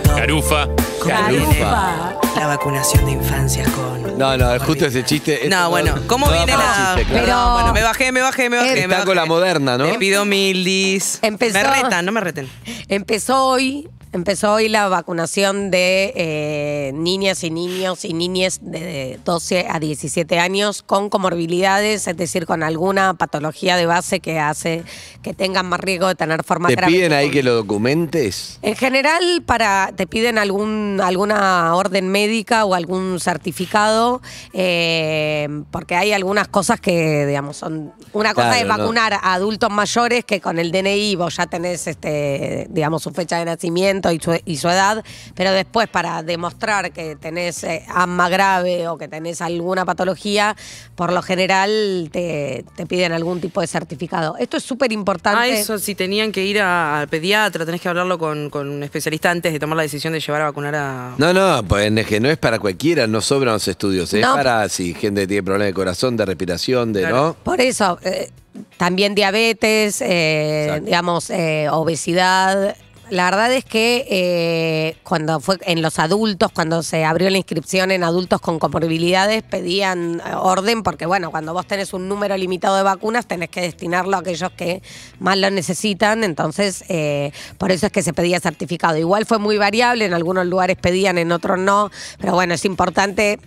Wow. 0.10 0.16
Carufa. 0.16 0.68
Carufa. 1.06 2.16
La 2.36 2.46
vacunación 2.48 3.06
de 3.06 3.12
infancias 3.12 3.68
con. 3.70 4.18
No, 4.18 4.36
no, 4.36 4.54
es 4.54 4.62
justo 4.62 4.86
ese 4.86 5.04
chiste. 5.04 5.48
No, 5.48 5.70
bueno, 5.70 5.94
¿cómo 6.08 6.26
no 6.26 6.32
da 6.32 6.38
viene 6.38 6.52
para 6.52 6.66
la.? 6.68 6.94
chiste, 6.96 7.10
claro. 7.10 7.24
Pero- 7.26 7.36
No, 7.36 7.52
bueno, 7.54 7.72
me 7.72 7.82
bajé, 7.82 8.12
me 8.12 8.20
bajé, 8.20 8.50
me 8.50 8.56
bajé. 8.56 8.68
Está 8.82 8.88
me 8.88 8.94
con 8.96 9.04
bajé. 9.06 9.14
la 9.14 9.24
moderna, 9.26 9.78
¿no? 9.78 9.86
Te 9.86 9.98
pido 9.98 10.24
mil 10.24 10.64
dis. 10.64 11.20
Empezó- 11.22 11.54
Me 11.54 11.62
retan, 11.62 12.04
no 12.04 12.12
me 12.12 12.20
reten. 12.20 12.48
Empezó 12.88 13.46
hoy. 13.46 13.88
Empezó 14.12 14.54
hoy 14.54 14.68
la 14.68 14.88
vacunación 14.88 15.70
de 15.70 16.12
eh, 16.16 16.90
niñas 16.94 17.44
y 17.44 17.50
niños 17.50 18.04
y 18.04 18.12
niñas 18.12 18.58
de 18.60 19.20
12 19.24 19.68
a 19.70 19.78
17 19.78 20.40
años 20.40 20.82
con 20.82 21.08
comorbilidades, 21.10 22.08
es 22.08 22.16
decir, 22.16 22.44
con 22.44 22.64
alguna 22.64 23.14
patología 23.14 23.76
de 23.76 23.86
base 23.86 24.18
que 24.18 24.40
hace 24.40 24.82
que 25.22 25.32
tengan 25.32 25.68
más 25.68 25.78
riesgo 25.78 26.08
de 26.08 26.16
tener 26.16 26.42
forma 26.42 26.68
¿Te 26.68 26.74
grave. 26.74 26.92
piden 26.92 27.12
ahí 27.12 27.30
que 27.30 27.44
lo 27.44 27.54
documentes? 27.54 28.58
En 28.62 28.74
general, 28.74 29.44
para 29.46 29.92
te 29.94 30.08
piden 30.08 30.38
algún 30.38 31.00
alguna 31.00 31.76
orden 31.76 32.08
médica 32.08 32.64
o 32.64 32.74
algún 32.74 33.20
certificado, 33.20 34.22
eh, 34.52 35.48
porque 35.70 35.94
hay 35.94 36.12
algunas 36.12 36.48
cosas 36.48 36.80
que, 36.80 37.26
digamos, 37.26 37.58
son 37.58 37.92
una 38.12 38.34
cosa 38.34 38.48
Claro, 38.50 38.62
es 38.62 38.66
no. 38.66 38.76
vacunar 38.78 39.12
a 39.12 39.34
adultos 39.34 39.70
mayores 39.70 40.24
que 40.24 40.40
con 40.40 40.58
el 40.58 40.72
DNI 40.72 41.14
vos 41.14 41.36
ya 41.36 41.46
tenés, 41.46 41.86
este, 41.86 42.66
digamos, 42.70 43.04
su 43.04 43.12
fecha 43.12 43.38
de 43.38 43.44
nacimiento 43.44 43.99
y 44.12 44.18
su, 44.20 44.38
y 44.44 44.56
su 44.56 44.68
edad, 44.68 45.04
pero 45.34 45.52
después 45.52 45.88
para 45.88 46.22
demostrar 46.22 46.92
que 46.92 47.16
tenés 47.16 47.64
eh, 47.64 47.84
asma 47.88 48.28
grave 48.28 48.88
o 48.88 48.96
que 48.96 49.08
tenés 49.08 49.40
alguna 49.42 49.84
patología, 49.84 50.56
por 50.94 51.12
lo 51.12 51.22
general 51.22 52.08
te, 52.12 52.64
te 52.76 52.86
piden 52.86 53.12
algún 53.12 53.40
tipo 53.40 53.60
de 53.60 53.66
certificado. 53.66 54.36
Esto 54.38 54.56
es 54.56 54.62
súper 54.62 54.92
importante. 54.92 55.40
Ah, 55.40 55.46
eso, 55.48 55.78
si 55.78 55.94
tenían 55.94 56.32
que 56.32 56.44
ir 56.44 56.60
al 56.60 57.08
pediatra, 57.08 57.66
tenés 57.66 57.80
que 57.80 57.88
hablarlo 57.88 58.18
con, 58.18 58.50
con 58.50 58.68
un 58.68 58.82
especialista 58.82 59.30
antes 59.30 59.52
de 59.52 59.58
tomar 59.58 59.76
la 59.76 59.82
decisión 59.82 60.12
de 60.12 60.20
llevar 60.20 60.42
a 60.42 60.44
vacunar 60.46 60.74
a. 60.74 61.14
No, 61.18 61.32
no, 61.32 61.62
pues 61.66 61.90
es 61.92 62.06
que 62.06 62.20
no 62.20 62.28
es 62.30 62.38
para 62.38 62.58
cualquiera, 62.58 63.06
no 63.06 63.20
sobran 63.20 63.54
los 63.54 63.68
estudios. 63.68 64.12
Es 64.14 64.22
No. 64.24 64.34
para 64.34 64.68
si 64.68 64.94
gente 64.94 65.26
tiene 65.26 65.42
problemas 65.42 65.66
de 65.66 65.74
corazón, 65.74 66.16
de 66.16 66.24
respiración, 66.26 66.92
de 66.92 67.00
Claro. 67.00 67.16
no. 67.16 67.36
Por 67.42 67.60
eso, 67.60 67.98
eh, 68.02 68.30
también 68.76 69.14
diabetes, 69.14 70.00
eh, 70.00 70.80
digamos, 70.84 71.30
eh, 71.30 71.68
obesidad. 71.70 72.76
La 73.10 73.24
verdad 73.24 73.52
es 73.52 73.64
que 73.64 74.06
eh, 74.08 74.96
cuando 75.02 75.40
fue 75.40 75.58
en 75.62 75.82
los 75.82 75.98
adultos, 75.98 76.52
cuando 76.52 76.84
se 76.84 77.04
abrió 77.04 77.28
la 77.28 77.38
inscripción 77.38 77.90
en 77.90 78.04
adultos 78.04 78.40
con 78.40 78.60
comorbilidades, 78.60 79.42
pedían 79.42 80.20
eh, 80.20 80.34
orden 80.36 80.84
porque, 80.84 81.06
bueno, 81.06 81.32
cuando 81.32 81.52
vos 81.52 81.66
tenés 81.66 81.92
un 81.92 82.08
número 82.08 82.36
limitado 82.36 82.76
de 82.76 82.84
vacunas, 82.84 83.26
tenés 83.26 83.50
que 83.50 83.62
destinarlo 83.62 84.16
a 84.16 84.20
aquellos 84.20 84.52
que 84.52 84.80
más 85.18 85.36
lo 85.38 85.50
necesitan. 85.50 86.22
Entonces, 86.22 86.84
eh, 86.88 87.32
por 87.58 87.72
eso 87.72 87.86
es 87.86 87.92
que 87.92 88.02
se 88.02 88.12
pedía 88.12 88.38
certificado. 88.38 88.96
Igual 88.96 89.26
fue 89.26 89.40
muy 89.40 89.58
variable, 89.58 90.04
en 90.04 90.14
algunos 90.14 90.46
lugares 90.46 90.76
pedían, 90.76 91.18
en 91.18 91.32
otros 91.32 91.58
no. 91.58 91.90
Pero 92.20 92.34
bueno, 92.34 92.54
es 92.54 92.64
importante 92.64 93.40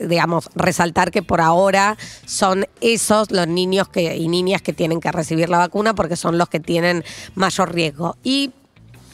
digamos, 0.00 0.48
resaltar 0.54 1.10
que 1.10 1.24
por 1.24 1.40
ahora 1.40 1.96
son 2.24 2.66
esos 2.80 3.32
los 3.32 3.48
niños 3.48 3.88
que, 3.88 4.16
y 4.16 4.28
niñas 4.28 4.62
que 4.62 4.72
tienen 4.72 5.00
que 5.00 5.10
recibir 5.10 5.48
la 5.48 5.58
vacuna 5.58 5.94
porque 5.94 6.14
son 6.14 6.38
los 6.38 6.48
que 6.48 6.60
tienen 6.60 7.02
mayor 7.34 7.74
riesgo. 7.74 8.16
Y 8.22 8.52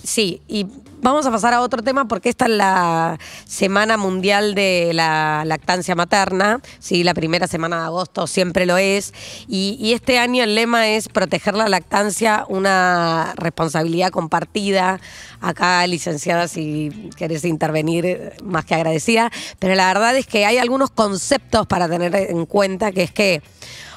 sí, 0.04 0.42
y 0.46 0.66
vamos 1.02 1.26
a 1.26 1.30
pasar 1.30 1.52
a 1.54 1.60
otro 1.60 1.82
tema 1.82 2.06
porque 2.06 2.28
esta 2.28 2.44
es 2.44 2.52
la 2.52 3.18
Semana 3.46 3.96
Mundial 3.96 4.54
de 4.54 4.92
la 4.94 5.42
Lactancia 5.44 5.94
Materna, 5.94 6.60
sí, 6.78 7.04
la 7.04 7.14
primera 7.14 7.46
semana 7.46 7.80
de 7.80 7.84
agosto 7.84 8.26
siempre 8.26 8.66
lo 8.66 8.76
es, 8.78 9.12
y, 9.48 9.92
este 9.94 10.18
año 10.18 10.44
el 10.44 10.54
lema 10.54 10.88
es 10.88 11.08
proteger 11.08 11.54
la 11.54 11.68
lactancia, 11.68 12.44
una 12.48 13.32
responsabilidad 13.36 14.10
compartida. 14.10 15.00
Acá, 15.40 15.86
licenciada, 15.86 16.48
si 16.48 17.10
querés 17.16 17.44
intervenir, 17.44 18.32
más 18.42 18.64
que 18.64 18.74
agradecida, 18.74 19.30
pero 19.58 19.74
la 19.74 19.86
verdad 19.86 20.16
es 20.16 20.26
que 20.26 20.46
hay 20.46 20.56
algunos 20.58 20.90
conceptos 20.90 21.66
para 21.66 21.88
tener 21.88 22.14
en 22.16 22.46
cuenta, 22.46 22.92
que 22.92 23.02
es 23.02 23.12
que, 23.12 23.42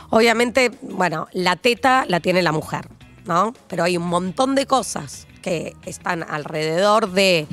obviamente, 0.10 0.72
bueno, 0.82 1.28
la 1.32 1.56
teta 1.56 2.06
la 2.08 2.20
tiene 2.20 2.42
la 2.42 2.52
mujer, 2.52 2.90
¿no? 3.26 3.54
Pero 3.70 3.86
hay 3.86 3.96
un 3.98 4.08
montón 4.08 4.56
de 4.56 4.66
cosas 4.66 5.28
están 5.86 6.24
alrededor 6.24 7.12
de 7.12 7.48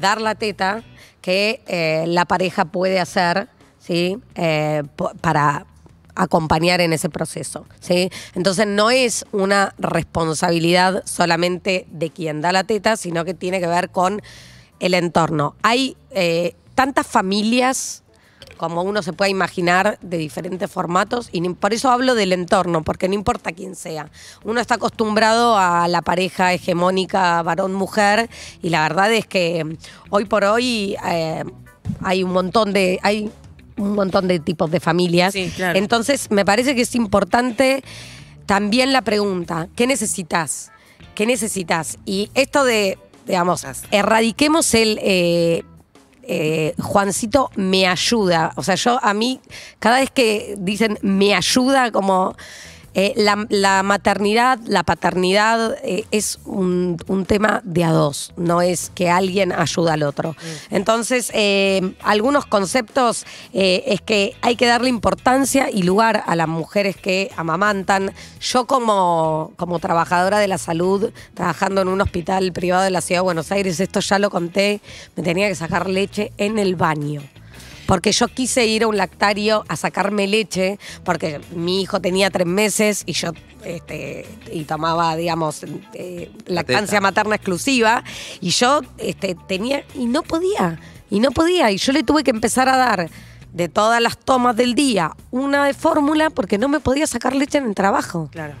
dar 0.00 0.20
la 0.20 0.34
teta 0.34 0.82
que 1.20 1.62
eh, 1.66 2.04
la 2.06 2.24
pareja 2.26 2.66
puede 2.66 3.00
hacer, 3.00 3.48
¿sí? 3.78 4.18
Eh, 4.34 4.82
para 5.20 5.66
acompañar 6.14 6.80
en 6.80 6.92
ese 6.92 7.08
proceso, 7.08 7.64
¿sí? 7.80 8.10
Entonces 8.34 8.66
no 8.66 8.90
es 8.90 9.24
una 9.32 9.74
responsabilidad 9.78 11.02
solamente 11.06 11.86
de 11.90 12.10
quien 12.10 12.42
da 12.42 12.52
la 12.52 12.64
teta, 12.64 12.96
sino 12.96 13.24
que 13.24 13.34
tiene 13.34 13.60
que 13.60 13.66
ver 13.66 13.90
con 13.90 14.20
el 14.80 14.94
entorno. 14.94 15.54
Hay 15.62 15.96
eh, 16.10 16.54
tantas 16.74 17.06
familias 17.06 18.01
como 18.62 18.82
uno 18.82 19.02
se 19.02 19.12
puede 19.12 19.32
imaginar 19.32 19.98
de 20.02 20.18
diferentes 20.18 20.70
formatos 20.70 21.28
y 21.32 21.40
por 21.48 21.74
eso 21.74 21.90
hablo 21.90 22.14
del 22.14 22.32
entorno, 22.32 22.84
porque 22.84 23.08
no 23.08 23.14
importa 23.14 23.50
quién 23.50 23.74
sea. 23.74 24.08
Uno 24.44 24.60
está 24.60 24.76
acostumbrado 24.76 25.58
a 25.58 25.88
la 25.88 26.00
pareja 26.00 26.52
hegemónica 26.52 27.42
varón-mujer 27.42 28.30
y 28.62 28.68
la 28.68 28.82
verdad 28.82 29.12
es 29.12 29.26
que 29.26 29.78
hoy 30.10 30.26
por 30.26 30.44
hoy 30.44 30.94
eh, 31.04 31.42
hay 32.02 32.22
un 32.22 32.32
montón 32.32 32.72
de... 32.72 33.00
Hay 33.02 33.32
un 33.78 33.94
montón 33.94 34.28
de 34.28 34.38
tipos 34.38 34.70
de 34.70 34.78
familias. 34.78 35.32
Sí, 35.32 35.50
claro. 35.56 35.76
Entonces, 35.76 36.30
me 36.30 36.44
parece 36.44 36.76
que 36.76 36.82
es 36.82 36.94
importante 36.94 37.82
también 38.46 38.92
la 38.92 39.02
pregunta, 39.02 39.66
¿qué 39.74 39.88
necesitas? 39.88 40.70
¿Qué 41.16 41.26
necesitas? 41.26 41.98
Y 42.04 42.30
esto 42.34 42.62
de, 42.62 42.96
digamos, 43.26 43.66
erradiquemos 43.90 44.72
el... 44.74 45.00
eh, 45.02 45.64
eh, 46.22 46.74
Juancito 46.80 47.50
me 47.56 47.86
ayuda. 47.86 48.52
O 48.56 48.62
sea, 48.62 48.74
yo 48.74 48.98
a 49.02 49.14
mí, 49.14 49.40
cada 49.78 49.98
vez 49.98 50.10
que 50.10 50.54
dicen 50.58 50.98
me 51.02 51.34
ayuda, 51.34 51.90
como 51.90 52.36
eh, 52.94 53.12
la, 53.16 53.46
la 53.48 53.82
maternidad, 53.82 54.58
la 54.66 54.82
paternidad 54.82 55.76
eh, 55.82 56.04
es 56.10 56.38
un, 56.44 56.96
un 57.06 57.24
tema 57.26 57.60
de 57.64 57.84
a 57.84 57.90
dos, 57.90 58.32
no 58.36 58.62
es 58.62 58.90
que 58.94 59.10
alguien 59.10 59.52
ayuda 59.52 59.94
al 59.94 60.02
otro. 60.02 60.36
Entonces, 60.70 61.30
eh, 61.34 61.94
algunos 62.02 62.46
conceptos 62.46 63.24
eh, 63.52 63.84
es 63.86 64.00
que 64.00 64.36
hay 64.42 64.56
que 64.56 64.66
darle 64.66 64.88
importancia 64.88 65.70
y 65.70 65.82
lugar 65.82 66.22
a 66.26 66.36
las 66.36 66.48
mujeres 66.48 66.96
que 66.96 67.30
amamantan. 67.36 68.12
Yo 68.40 68.66
como, 68.66 69.52
como 69.56 69.78
trabajadora 69.78 70.38
de 70.38 70.48
la 70.48 70.58
salud, 70.58 71.12
trabajando 71.34 71.82
en 71.82 71.88
un 71.88 72.00
hospital 72.00 72.52
privado 72.52 72.82
de 72.82 72.90
la 72.90 73.00
ciudad 73.00 73.20
de 73.20 73.24
Buenos 73.24 73.52
Aires, 73.52 73.80
esto 73.80 74.00
ya 74.00 74.18
lo 74.18 74.30
conté, 74.30 74.80
me 75.16 75.22
tenía 75.22 75.48
que 75.48 75.54
sacar 75.54 75.88
leche 75.88 76.32
en 76.38 76.58
el 76.58 76.76
baño. 76.76 77.22
Porque 77.92 78.10
yo 78.12 78.26
quise 78.26 78.64
ir 78.64 78.84
a 78.84 78.86
un 78.86 78.96
lactario 78.96 79.66
a 79.68 79.76
sacarme 79.76 80.26
leche, 80.26 80.78
porque 81.04 81.42
mi 81.54 81.82
hijo 81.82 82.00
tenía 82.00 82.30
tres 82.30 82.46
meses 82.46 83.02
y 83.04 83.12
yo 83.12 83.32
este, 83.66 84.24
y 84.50 84.64
tomaba, 84.64 85.14
digamos, 85.14 85.62
eh, 85.92 86.32
lactancia 86.46 87.02
materna 87.02 87.34
exclusiva, 87.34 88.02
y 88.40 88.48
yo 88.48 88.80
este, 88.96 89.36
tenía, 89.46 89.84
y 89.94 90.06
no 90.06 90.22
podía, 90.22 90.80
y 91.10 91.20
no 91.20 91.32
podía, 91.32 91.70
y 91.70 91.76
yo 91.76 91.92
le 91.92 92.02
tuve 92.02 92.24
que 92.24 92.30
empezar 92.30 92.66
a 92.70 92.78
dar 92.78 93.10
de 93.52 93.68
todas 93.68 94.00
las 94.00 94.16
tomas 94.16 94.56
del 94.56 94.74
día 94.74 95.12
una 95.30 95.66
de 95.66 95.74
fórmula 95.74 96.30
porque 96.30 96.56
no 96.56 96.70
me 96.70 96.80
podía 96.80 97.06
sacar 97.06 97.36
leche 97.36 97.58
en 97.58 97.66
el 97.66 97.74
trabajo. 97.74 98.30
Claro. 98.32 98.54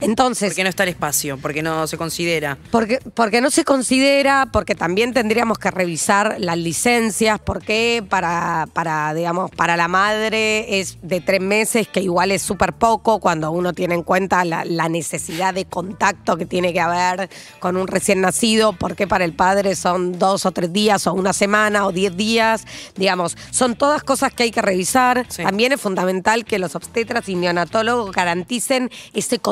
Entonces, 0.00 0.50
Porque 0.50 0.62
no 0.62 0.68
está 0.70 0.84
el 0.84 0.90
espacio, 0.90 1.38
porque 1.38 1.62
no 1.62 1.86
se 1.86 1.98
considera. 1.98 2.56
porque, 2.70 3.00
porque 3.14 3.40
no 3.40 3.50
se 3.50 3.64
considera, 3.64 4.48
porque 4.52 4.74
también 4.74 5.12
tendríamos 5.12 5.58
que 5.58 5.70
revisar 5.70 6.36
las 6.38 6.56
licencias, 6.56 7.40
porque 7.40 8.04
para, 8.08 8.68
para, 8.72 9.12
digamos, 9.12 9.50
para 9.50 9.76
la 9.76 9.88
madre 9.88 10.78
es 10.78 10.98
de 11.02 11.20
tres 11.20 11.40
meses, 11.40 11.88
que 11.88 12.00
igual 12.00 12.30
es 12.30 12.42
súper 12.42 12.74
poco 12.74 13.18
cuando 13.18 13.50
uno 13.50 13.72
tiene 13.72 13.94
en 13.94 14.04
cuenta 14.04 14.44
la, 14.44 14.64
la 14.64 14.88
necesidad 14.88 15.52
de 15.52 15.64
contacto 15.64 16.36
que 16.36 16.46
tiene 16.46 16.72
que 16.72 16.80
haber 16.80 17.28
con 17.58 17.76
un 17.76 17.88
recién 17.88 18.20
nacido, 18.20 18.72
porque 18.72 19.08
para 19.08 19.24
el 19.24 19.32
padre 19.32 19.74
son 19.74 20.18
dos 20.18 20.46
o 20.46 20.52
tres 20.52 20.72
días, 20.72 21.06
o 21.08 21.12
una 21.12 21.32
semana, 21.32 21.86
o 21.86 21.92
diez 21.92 22.16
días, 22.16 22.64
digamos, 22.96 23.36
son 23.50 23.74
todas 23.74 24.04
cosas 24.04 24.32
que 24.32 24.44
hay 24.44 24.50
que 24.52 24.62
revisar. 24.62 25.26
Sí. 25.28 25.42
También 25.42 25.72
es 25.72 25.80
fundamental 25.80 26.44
que 26.44 26.58
los 26.60 26.76
obstetras 26.76 27.28
y 27.28 27.34
neonatólogos 27.34 28.12
garanticen 28.12 28.90
ese 29.12 29.38
contacto 29.38 29.47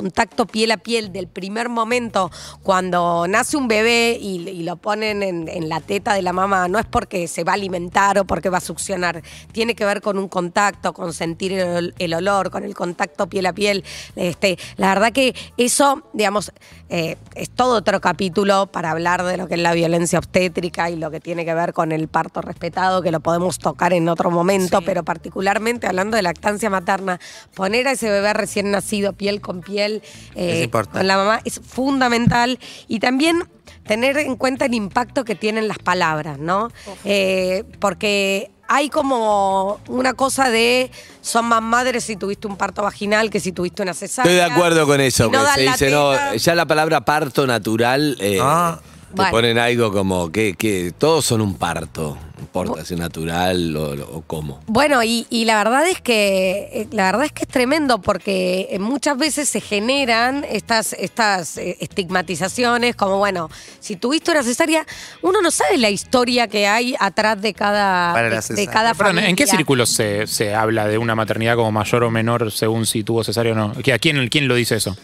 piel 0.50 0.70
a 0.72 0.76
piel 0.76 1.12
del 1.12 1.28
primer 1.28 1.68
momento 1.68 2.30
cuando 2.62 3.26
nace 3.28 3.56
un 3.56 3.68
bebé 3.68 4.18
y, 4.20 4.48
y 4.48 4.62
lo 4.62 4.76
ponen 4.76 5.22
en, 5.22 5.48
en 5.48 5.68
la 5.68 5.80
teta 5.80 6.14
de 6.14 6.22
la 6.22 6.32
mamá, 6.32 6.68
no 6.68 6.78
es 6.78 6.86
porque 6.86 7.28
se 7.28 7.44
va 7.44 7.52
a 7.52 7.54
alimentar 7.54 8.18
o 8.18 8.24
porque 8.24 8.48
va 8.48 8.58
a 8.58 8.60
succionar, 8.60 9.22
tiene 9.52 9.74
que 9.74 9.84
ver 9.84 10.00
con 10.00 10.18
un 10.18 10.28
contacto, 10.28 10.92
con 10.92 11.12
sentir 11.12 11.52
el, 11.52 11.94
el 11.98 12.14
olor, 12.14 12.50
con 12.50 12.64
el 12.64 12.74
contacto 12.74 13.26
piel 13.28 13.46
a 13.46 13.52
piel. 13.52 13.84
Este, 14.16 14.58
la 14.76 14.88
verdad 14.88 15.12
que 15.12 15.34
eso, 15.56 16.02
digamos, 16.12 16.52
eh, 16.88 17.16
es 17.34 17.50
todo 17.50 17.76
otro 17.76 18.00
capítulo 18.00 18.66
para 18.66 18.90
hablar 18.90 19.24
de 19.24 19.36
lo 19.36 19.48
que 19.48 19.54
es 19.54 19.60
la 19.60 19.72
violencia 19.72 20.18
obstétrica 20.18 20.90
y 20.90 20.96
lo 20.96 21.10
que 21.10 21.20
tiene 21.20 21.44
que 21.44 21.54
ver 21.54 21.72
con 21.72 21.92
el 21.92 22.08
parto 22.08 22.40
respetado, 22.40 23.02
que 23.02 23.10
lo 23.10 23.20
podemos 23.20 23.58
tocar 23.58 23.92
en 23.92 24.08
otro 24.08 24.30
momento, 24.30 24.78
Sí. 24.78 24.84
pero 24.86 25.04
particularmente 25.04 25.86
hablando 25.86 26.16
de 26.16 26.22
lactancia 26.22 26.70
materna, 26.70 27.20
poner 27.54 27.88
a 27.88 27.92
ese 27.92 28.10
bebé 28.10 28.32
recién 28.32 28.70
nacido 28.70 29.12
piel 29.12 29.40
con 29.40 29.60
piel 29.60 29.85
eh, 30.34 30.58
Es 30.58 30.64
importante. 30.64 30.98
con 30.98 31.06
la 31.06 31.16
mamá 31.16 31.40
es 31.44 31.60
fundamental 31.66 32.58
y 32.88 32.98
también 33.00 33.42
tener 33.86 34.18
en 34.18 34.36
cuenta 34.36 34.66
el 34.66 34.74
impacto 34.74 35.24
que 35.24 35.34
tienen 35.34 35.68
las 35.68 35.78
palabras, 35.78 36.38
¿no? 36.38 36.68
Eh, 37.04 37.64
porque 37.78 38.50
hay 38.68 38.88
como 38.90 39.78
una 39.88 40.14
cosa 40.14 40.50
de 40.50 40.90
son 41.20 41.44
más 41.46 41.62
madres 41.62 42.02
si 42.04 42.16
tuviste 42.16 42.48
un 42.48 42.56
parto 42.56 42.82
vaginal 42.82 43.30
que 43.30 43.38
si 43.38 43.52
tuviste 43.52 43.82
una 43.82 43.94
cesárea. 43.94 44.32
Estoy 44.32 44.44
de 44.48 44.52
acuerdo 44.54 44.86
con 44.86 45.00
eso, 45.00 45.26
Si 45.26 45.30
no 45.30 45.46
se 45.54 45.60
dice, 45.62 45.90
no, 45.90 46.34
ya 46.34 46.54
la 46.56 46.66
palabra 46.66 47.04
parto 47.04 47.46
natural, 47.46 48.16
eh, 48.20 48.38
Ah. 48.42 48.80
te 48.80 49.14
Bueno. 49.14 49.30
ponen 49.30 49.58
algo 49.58 49.92
como 49.92 50.30
que, 50.32 50.54
que 50.54 50.92
todos 50.98 51.24
son 51.24 51.40
un 51.40 51.54
parto, 51.56 52.18
no 52.64 52.70
importa 52.70 52.84
si 52.86 52.94
es 52.94 53.00
natural 53.00 53.76
o, 53.76 54.16
o 54.18 54.22
cómo. 54.22 54.60
Bueno, 54.66 55.02
y, 55.02 55.26
y 55.30 55.44
la 55.44 55.56
verdad 55.56 55.86
es 55.88 56.00
que 56.00 56.68
eh, 56.72 56.88
la 56.92 57.04
verdad 57.06 57.26
es 57.26 57.32
que 57.32 57.44
es 57.44 57.48
tremendo 57.48 58.00
porque 58.00 58.68
eh, 58.70 58.78
muchas 58.78 59.18
veces 59.18 59.48
se 59.48 59.60
generan 59.60 60.44
estas, 60.48 60.92
estas 60.94 61.58
eh, 61.58 61.76
estigmatizaciones, 61.80 62.96
como 62.96 63.18
bueno, 63.18 63.50
si 63.80 63.96
tuviste 63.96 64.30
una 64.30 64.42
cesárea, 64.42 64.86
uno 65.22 65.42
no 65.42 65.50
sabe 65.50 65.78
la 65.78 65.90
historia 65.90 66.48
que 66.48 66.66
hay 66.66 66.94
atrás 66.98 67.40
de 67.40 67.54
cada, 67.54 68.12
Para 68.12 68.30
la 68.30 68.40
de, 68.40 68.66
cada 68.66 68.94
Perdón, 68.94 69.18
¿en 69.18 69.36
qué 69.36 69.46
círculos 69.46 69.90
se, 69.90 70.26
se 70.26 70.54
habla 70.54 70.86
de 70.86 70.98
una 70.98 71.14
maternidad 71.14 71.56
como 71.56 71.72
mayor 71.72 72.04
o 72.04 72.10
menor 72.10 72.52
según 72.52 72.86
si 72.86 73.04
tuvo 73.04 73.24
cesárea 73.24 73.52
o 73.52 73.56
no? 73.56 73.72
¿Que 73.82 73.92
¿A 73.92 73.98
quién, 73.98 74.28
quién 74.28 74.48
lo 74.48 74.54
dice 74.54 74.76
eso? 74.76 74.96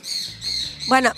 Bueno, 0.88 1.12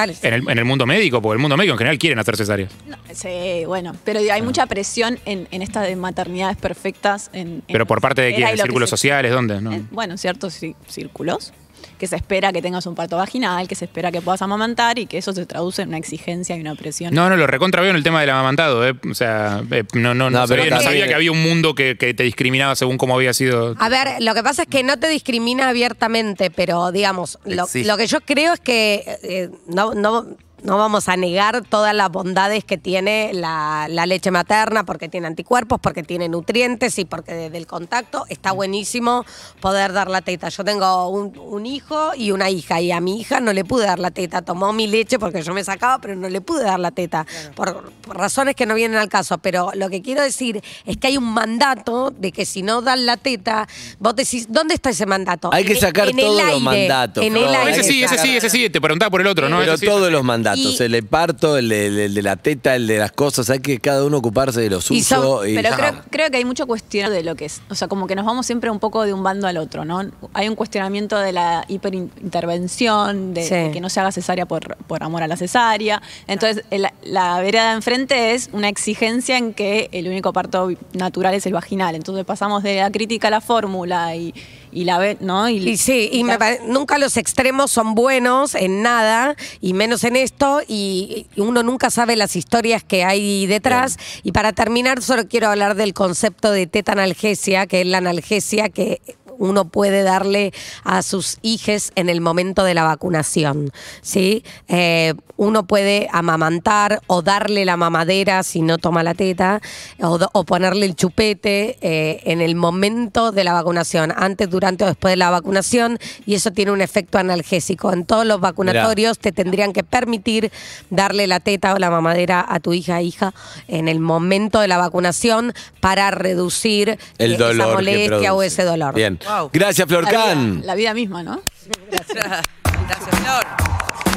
dale. 0.00 0.16
¿En 0.22 0.34
el, 0.34 0.48
en 0.48 0.58
el 0.58 0.64
mundo 0.64 0.86
médico? 0.86 1.20
Porque 1.20 1.34
el 1.34 1.40
mundo 1.40 1.56
médico 1.56 1.72
en 1.74 1.78
general 1.78 1.98
quieren 1.98 2.18
hacer 2.18 2.36
cesáreas. 2.36 2.70
No, 2.86 2.96
sí, 3.12 3.64
bueno, 3.66 3.94
pero 4.04 4.20
hay 4.20 4.42
mucha 4.42 4.66
presión 4.66 5.18
en, 5.24 5.48
en 5.50 5.62
estas 5.62 5.86
de 5.86 5.96
maternidades 5.96 6.56
perfectas. 6.56 7.30
En, 7.32 7.62
¿Pero 7.66 7.86
por 7.86 8.00
parte 8.00 8.22
de 8.22 8.30
quién? 8.34 8.42
y 8.42 8.44
¿En 8.44 8.50
lo 8.50 8.56
que 8.56 8.62
círculos 8.62 8.90
sociales? 8.90 9.32
¿Dónde? 9.32 9.60
No. 9.60 9.72
en, 9.72 9.88
bueno, 9.90 10.16
ciertos 10.16 10.60
cí- 10.62 10.74
círculos 10.86 11.52
que 11.98 12.06
se 12.06 12.16
espera 12.16 12.52
que 12.52 12.62
tengas 12.62 12.86
un 12.86 12.94
parto 12.94 13.16
vaginal, 13.16 13.66
que 13.68 13.74
se 13.74 13.84
espera 13.86 14.10
que 14.12 14.20
puedas 14.20 14.40
amamantar 14.42 14.98
y 14.98 15.06
que 15.06 15.18
eso 15.18 15.32
se 15.32 15.46
traduce 15.46 15.82
en 15.82 15.88
una 15.88 15.98
exigencia 15.98 16.56
y 16.56 16.60
una 16.60 16.74
presión. 16.74 17.14
No, 17.14 17.28
no, 17.28 17.36
lo 17.36 17.46
recontra 17.46 17.80
veo 17.82 17.90
en 17.90 17.96
el 17.96 18.02
tema 18.02 18.20
del 18.20 18.30
amamantado. 18.30 18.86
eh. 18.86 18.94
O 19.10 19.14
sea, 19.14 19.62
eh, 19.70 19.84
no, 19.94 20.14
no, 20.14 20.30
no, 20.30 20.40
No, 20.40 20.46
sabía, 20.46 20.64
no 20.64 20.70
también- 20.70 20.82
sabía 20.90 21.08
que 21.08 21.14
había 21.14 21.32
un 21.32 21.42
mundo 21.42 21.74
que, 21.74 21.96
que 21.96 22.14
te 22.14 22.22
discriminaba 22.22 22.76
según 22.76 22.98
cómo 22.98 23.14
había 23.14 23.32
sido. 23.34 23.74
A 23.78 23.88
ver, 23.88 24.20
lo 24.20 24.34
que 24.34 24.42
pasa 24.42 24.62
es 24.62 24.68
que 24.68 24.82
no 24.82 24.98
te 24.98 25.08
discrimina 25.08 25.68
abiertamente, 25.68 26.50
pero 26.50 26.92
digamos, 26.92 27.38
lo, 27.44 27.66
que 27.96 28.06
yo 28.06 28.20
creo 28.20 28.52
es 28.54 28.60
que 28.60 29.04
eh, 29.22 29.50
no, 29.66 29.94
no, 29.94 30.26
no 30.62 30.76
vamos 30.76 31.08
a 31.08 31.16
negar 31.16 31.62
todas 31.62 31.94
las 31.94 32.10
bondades 32.10 32.64
que 32.64 32.78
tiene 32.78 33.30
la, 33.32 33.86
la 33.88 34.06
leche 34.06 34.30
materna, 34.30 34.84
porque 34.84 35.08
tiene 35.08 35.26
anticuerpos, 35.26 35.78
porque 35.80 36.02
tiene 36.02 36.28
nutrientes 36.28 36.98
y 36.98 37.04
porque 37.04 37.34
desde 37.34 37.58
el 37.58 37.66
contacto 37.66 38.24
está 38.28 38.52
buenísimo 38.52 39.24
poder 39.60 39.92
dar 39.92 40.10
la 40.10 40.22
teta. 40.22 40.48
Yo 40.48 40.64
tengo 40.64 41.08
un, 41.08 41.38
un 41.38 41.66
hijo 41.66 42.14
y 42.14 42.32
una 42.32 42.50
hija, 42.50 42.80
y 42.80 42.92
a 42.92 43.00
mi 43.00 43.20
hija 43.20 43.40
no 43.40 43.52
le 43.52 43.64
pude 43.64 43.86
dar 43.86 43.98
la 43.98 44.10
teta. 44.10 44.42
Tomó 44.42 44.72
mi 44.72 44.86
leche 44.86 45.18
porque 45.18 45.42
yo 45.42 45.54
me 45.54 45.64
sacaba, 45.64 45.98
pero 45.98 46.16
no 46.16 46.28
le 46.28 46.40
pude 46.40 46.64
dar 46.64 46.80
la 46.80 46.90
teta, 46.90 47.26
por 47.54 47.92
razones 48.08 48.54
que 48.54 48.66
no 48.66 48.74
vienen 48.74 48.98
al 48.98 49.08
caso. 49.08 49.38
Pero 49.38 49.70
lo 49.74 49.88
que 49.90 50.02
quiero 50.02 50.22
decir 50.22 50.62
es 50.86 50.96
que 50.96 51.08
hay 51.08 51.16
un 51.16 51.24
mandato 51.32 52.10
de 52.10 52.32
que 52.32 52.44
si 52.46 52.62
no 52.62 52.82
dan 52.82 53.06
la 53.06 53.16
teta, 53.16 53.66
vos 53.98 54.14
decís, 54.16 54.46
¿dónde 54.50 54.74
está 54.74 54.90
ese 54.90 55.06
mandato? 55.06 55.50
Hay 55.52 55.64
que 55.64 55.72
En- 55.74 55.80
sacar 55.80 56.08
en 56.08 56.16
todos 56.16 56.42
los 56.44 56.60
mandatos, 56.62 57.24
En 57.24 57.32
Flor. 57.32 57.46
el 57.46 57.52
No, 57.52 57.58
aire. 57.60 57.72
ese 57.72 57.82
sí, 57.84 58.02
ese 58.02 58.18
sí, 58.18 58.36
ese 58.36 58.50
sí. 58.50 58.70
Te 58.70 58.80
preguntaba 58.80 59.10
por 59.10 59.20
el 59.20 59.26
otro, 59.26 59.48
¿no? 59.48 59.58
Pero 59.58 59.74
Ese 59.74 59.86
todos 59.86 60.06
sí. 60.06 60.12
los 60.12 60.24
mandatos, 60.24 60.80
Y- 60.80 60.82
el 60.82 60.92
de 60.92 61.02
parto, 61.02 61.56
el 61.56 61.68
de, 61.68 62.04
el 62.06 62.14
de 62.14 62.22
la 62.22 62.36
teta, 62.36 62.74
el 62.76 62.86
de 62.86 62.98
las 62.98 63.12
cosas, 63.12 63.48
hay 63.50 63.60
que 63.60 63.78
cada 63.80 64.04
uno 64.04 64.18
ocuparse 64.18 64.60
de 64.60 64.70
lo 64.70 64.80
suyo. 64.80 64.98
Y 65.00 65.02
son- 65.02 65.48
y- 65.48 65.54
Pero 65.54 65.74
creo, 65.76 66.02
creo 66.10 66.30
que 66.30 66.36
hay 66.38 66.44
mucho 66.44 66.66
cuestionamiento 66.66 67.16
de 67.16 67.22
lo 67.22 67.34
que 67.36 67.44
es. 67.46 67.60
O 67.70 67.74
sea, 67.74 67.88
como 67.88 68.06
que 68.06 68.14
nos 68.14 68.24
vamos 68.24 68.46
siempre 68.46 68.70
un 68.70 68.78
poco 68.78 69.02
de 69.04 69.12
un 69.12 69.22
bando 69.22 69.46
al 69.46 69.56
otro, 69.58 69.84
¿no? 69.84 70.02
Hay 70.34 70.48
un 70.48 70.54
cuestionamiento 70.54 71.18
de 71.18 71.32
la 71.32 71.64
hiperintervención, 71.68 73.34
de, 73.34 73.42
Sí. 73.44 73.54
de 73.54 73.70
que 73.72 73.80
no 73.80 73.88
se 73.88 74.00
haga 74.00 74.12
cesárea 74.12 74.46
por, 74.46 74.76
por 74.86 75.02
amor 75.02 75.22
a 75.22 75.28
la 75.28 75.36
cesárea. 75.36 76.00
Entonces, 76.26 76.64
el- 76.70 76.86
la 77.02 77.40
vereda 77.40 77.70
de 77.70 77.74
enfrente 77.76 77.97
es 78.06 78.50
una 78.52 78.68
exigencia 78.68 79.36
en 79.36 79.54
que 79.54 79.88
el 79.92 80.06
único 80.08 80.32
parto 80.32 80.70
natural 80.92 81.34
es 81.34 81.46
el 81.46 81.52
vaginal. 81.52 81.94
Entonces 81.94 82.24
pasamos 82.24 82.62
de 82.62 82.76
la 82.76 82.90
crítica 82.90 83.28
a 83.28 83.30
la 83.30 83.40
fórmula 83.40 84.14
y, 84.14 84.34
y 84.70 84.84
la 84.84 84.98
ve, 84.98 85.16
¿no? 85.20 85.48
Y 85.48 85.76
sí, 85.76 86.08
y 86.12 86.22
me 86.24 86.34
la- 86.34 86.38
pare- 86.38 86.60
nunca 86.66 86.98
los 86.98 87.16
extremos 87.16 87.70
son 87.70 87.94
buenos 87.94 88.54
en 88.54 88.82
nada, 88.82 89.34
y 89.60 89.72
menos 89.72 90.04
en 90.04 90.16
esto, 90.16 90.60
y, 90.68 91.26
y 91.34 91.40
uno 91.40 91.62
nunca 91.62 91.90
sabe 91.90 92.16
las 92.16 92.36
historias 92.36 92.84
que 92.84 93.04
hay 93.04 93.46
detrás. 93.46 93.96
Y 94.22 94.32
para 94.32 94.52
terminar, 94.52 95.02
solo 95.02 95.26
quiero 95.28 95.48
hablar 95.48 95.74
del 95.74 95.94
concepto 95.94 96.50
de 96.50 96.66
teta 96.66 96.92
analgesia, 96.92 97.66
que 97.66 97.80
es 97.80 97.86
la 97.86 97.98
analgesia 97.98 98.68
que 98.68 99.00
uno 99.38 99.68
puede 99.68 100.02
darle 100.02 100.52
a 100.84 101.02
sus 101.02 101.38
hijes 101.42 101.92
en 101.94 102.08
el 102.08 102.20
momento 102.20 102.64
de 102.64 102.74
la 102.74 102.84
vacunación. 102.84 103.70
¿sí? 104.02 104.44
Eh, 104.68 105.14
uno 105.38 105.66
puede 105.66 106.08
amamantar 106.12 107.00
o 107.06 107.22
darle 107.22 107.64
la 107.64 107.76
mamadera 107.76 108.42
si 108.42 108.60
no 108.60 108.76
toma 108.76 109.02
la 109.02 109.14
teta, 109.14 109.60
o, 110.00 110.44
ponerle 110.44 110.84
el 110.84 110.96
chupete 110.96 111.78
eh, 111.80 112.20
en 112.24 112.40
el 112.40 112.56
momento 112.56 113.30
de 113.30 113.44
la 113.44 113.52
vacunación, 113.52 114.12
antes, 114.16 114.50
durante 114.50 114.84
o 114.84 114.88
después 114.88 115.12
de 115.12 115.16
la 115.16 115.30
vacunación, 115.30 115.98
y 116.26 116.34
eso 116.34 116.50
tiene 116.50 116.72
un 116.72 116.80
efecto 116.80 117.18
analgésico. 117.18 117.92
En 117.92 118.04
todos 118.04 118.26
los 118.26 118.40
vacunatorios 118.40 119.18
te 119.18 119.30
tendrían 119.30 119.72
que 119.72 119.84
permitir 119.84 120.50
darle 120.90 121.28
la 121.28 121.38
teta 121.38 121.72
o 121.72 121.78
la 121.78 121.90
mamadera 121.90 122.44
a 122.46 122.58
tu 122.58 122.72
hija 122.72 123.00
hija 123.00 123.32
en 123.68 123.88
el 123.88 124.00
momento 124.00 124.60
de 124.60 124.68
la 124.68 124.78
vacunación 124.78 125.52
para 125.80 126.10
reducir 126.10 126.98
el 127.18 127.36
dolor. 127.36 127.54
esa 127.54 127.74
molestia 127.74 128.34
o 128.34 128.42
ese 128.42 128.64
dolor. 128.64 128.94
Bien. 128.94 129.18
Gracias, 129.52 129.88
Florcan. 129.88 130.62
La 130.64 130.74
vida, 130.74 130.94
misma, 130.94 131.22
¿no? 131.22 131.42
Gracias. 131.90 132.42
Gracias, 132.86 133.20
Flor. 133.20 133.46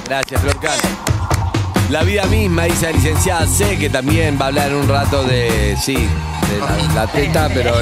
Gracias, 0.06 0.42
Florcan. 0.42 0.80
La 1.90 2.04
vida 2.04 2.24
misma, 2.26 2.64
dice 2.64 2.86
la 2.86 2.94
licenciada 2.94 3.46
C, 3.46 3.78
que 3.78 3.90
también 3.90 4.38
va 4.40 4.46
a 4.46 4.48
hablar 4.48 4.74
un 4.74 4.88
rato 4.88 5.22
de, 5.24 5.78
sí, 5.82 5.96
de 5.96 6.08
la, 6.96 7.06
teta, 7.08 7.50
pero 7.54 7.74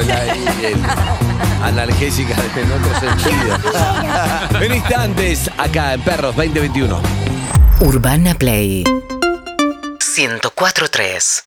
analgésica 1.63 2.35
en 2.55 2.71
otro 2.71 2.99
sentido. 2.99 3.55
en 4.61 4.73
instantes, 4.73 5.51
acá 5.57 5.93
en 5.93 6.01
Perros 6.01 6.35
2021. 6.35 6.99
Urbana 7.81 8.33
Play 8.33 8.83
104.3 8.83 11.43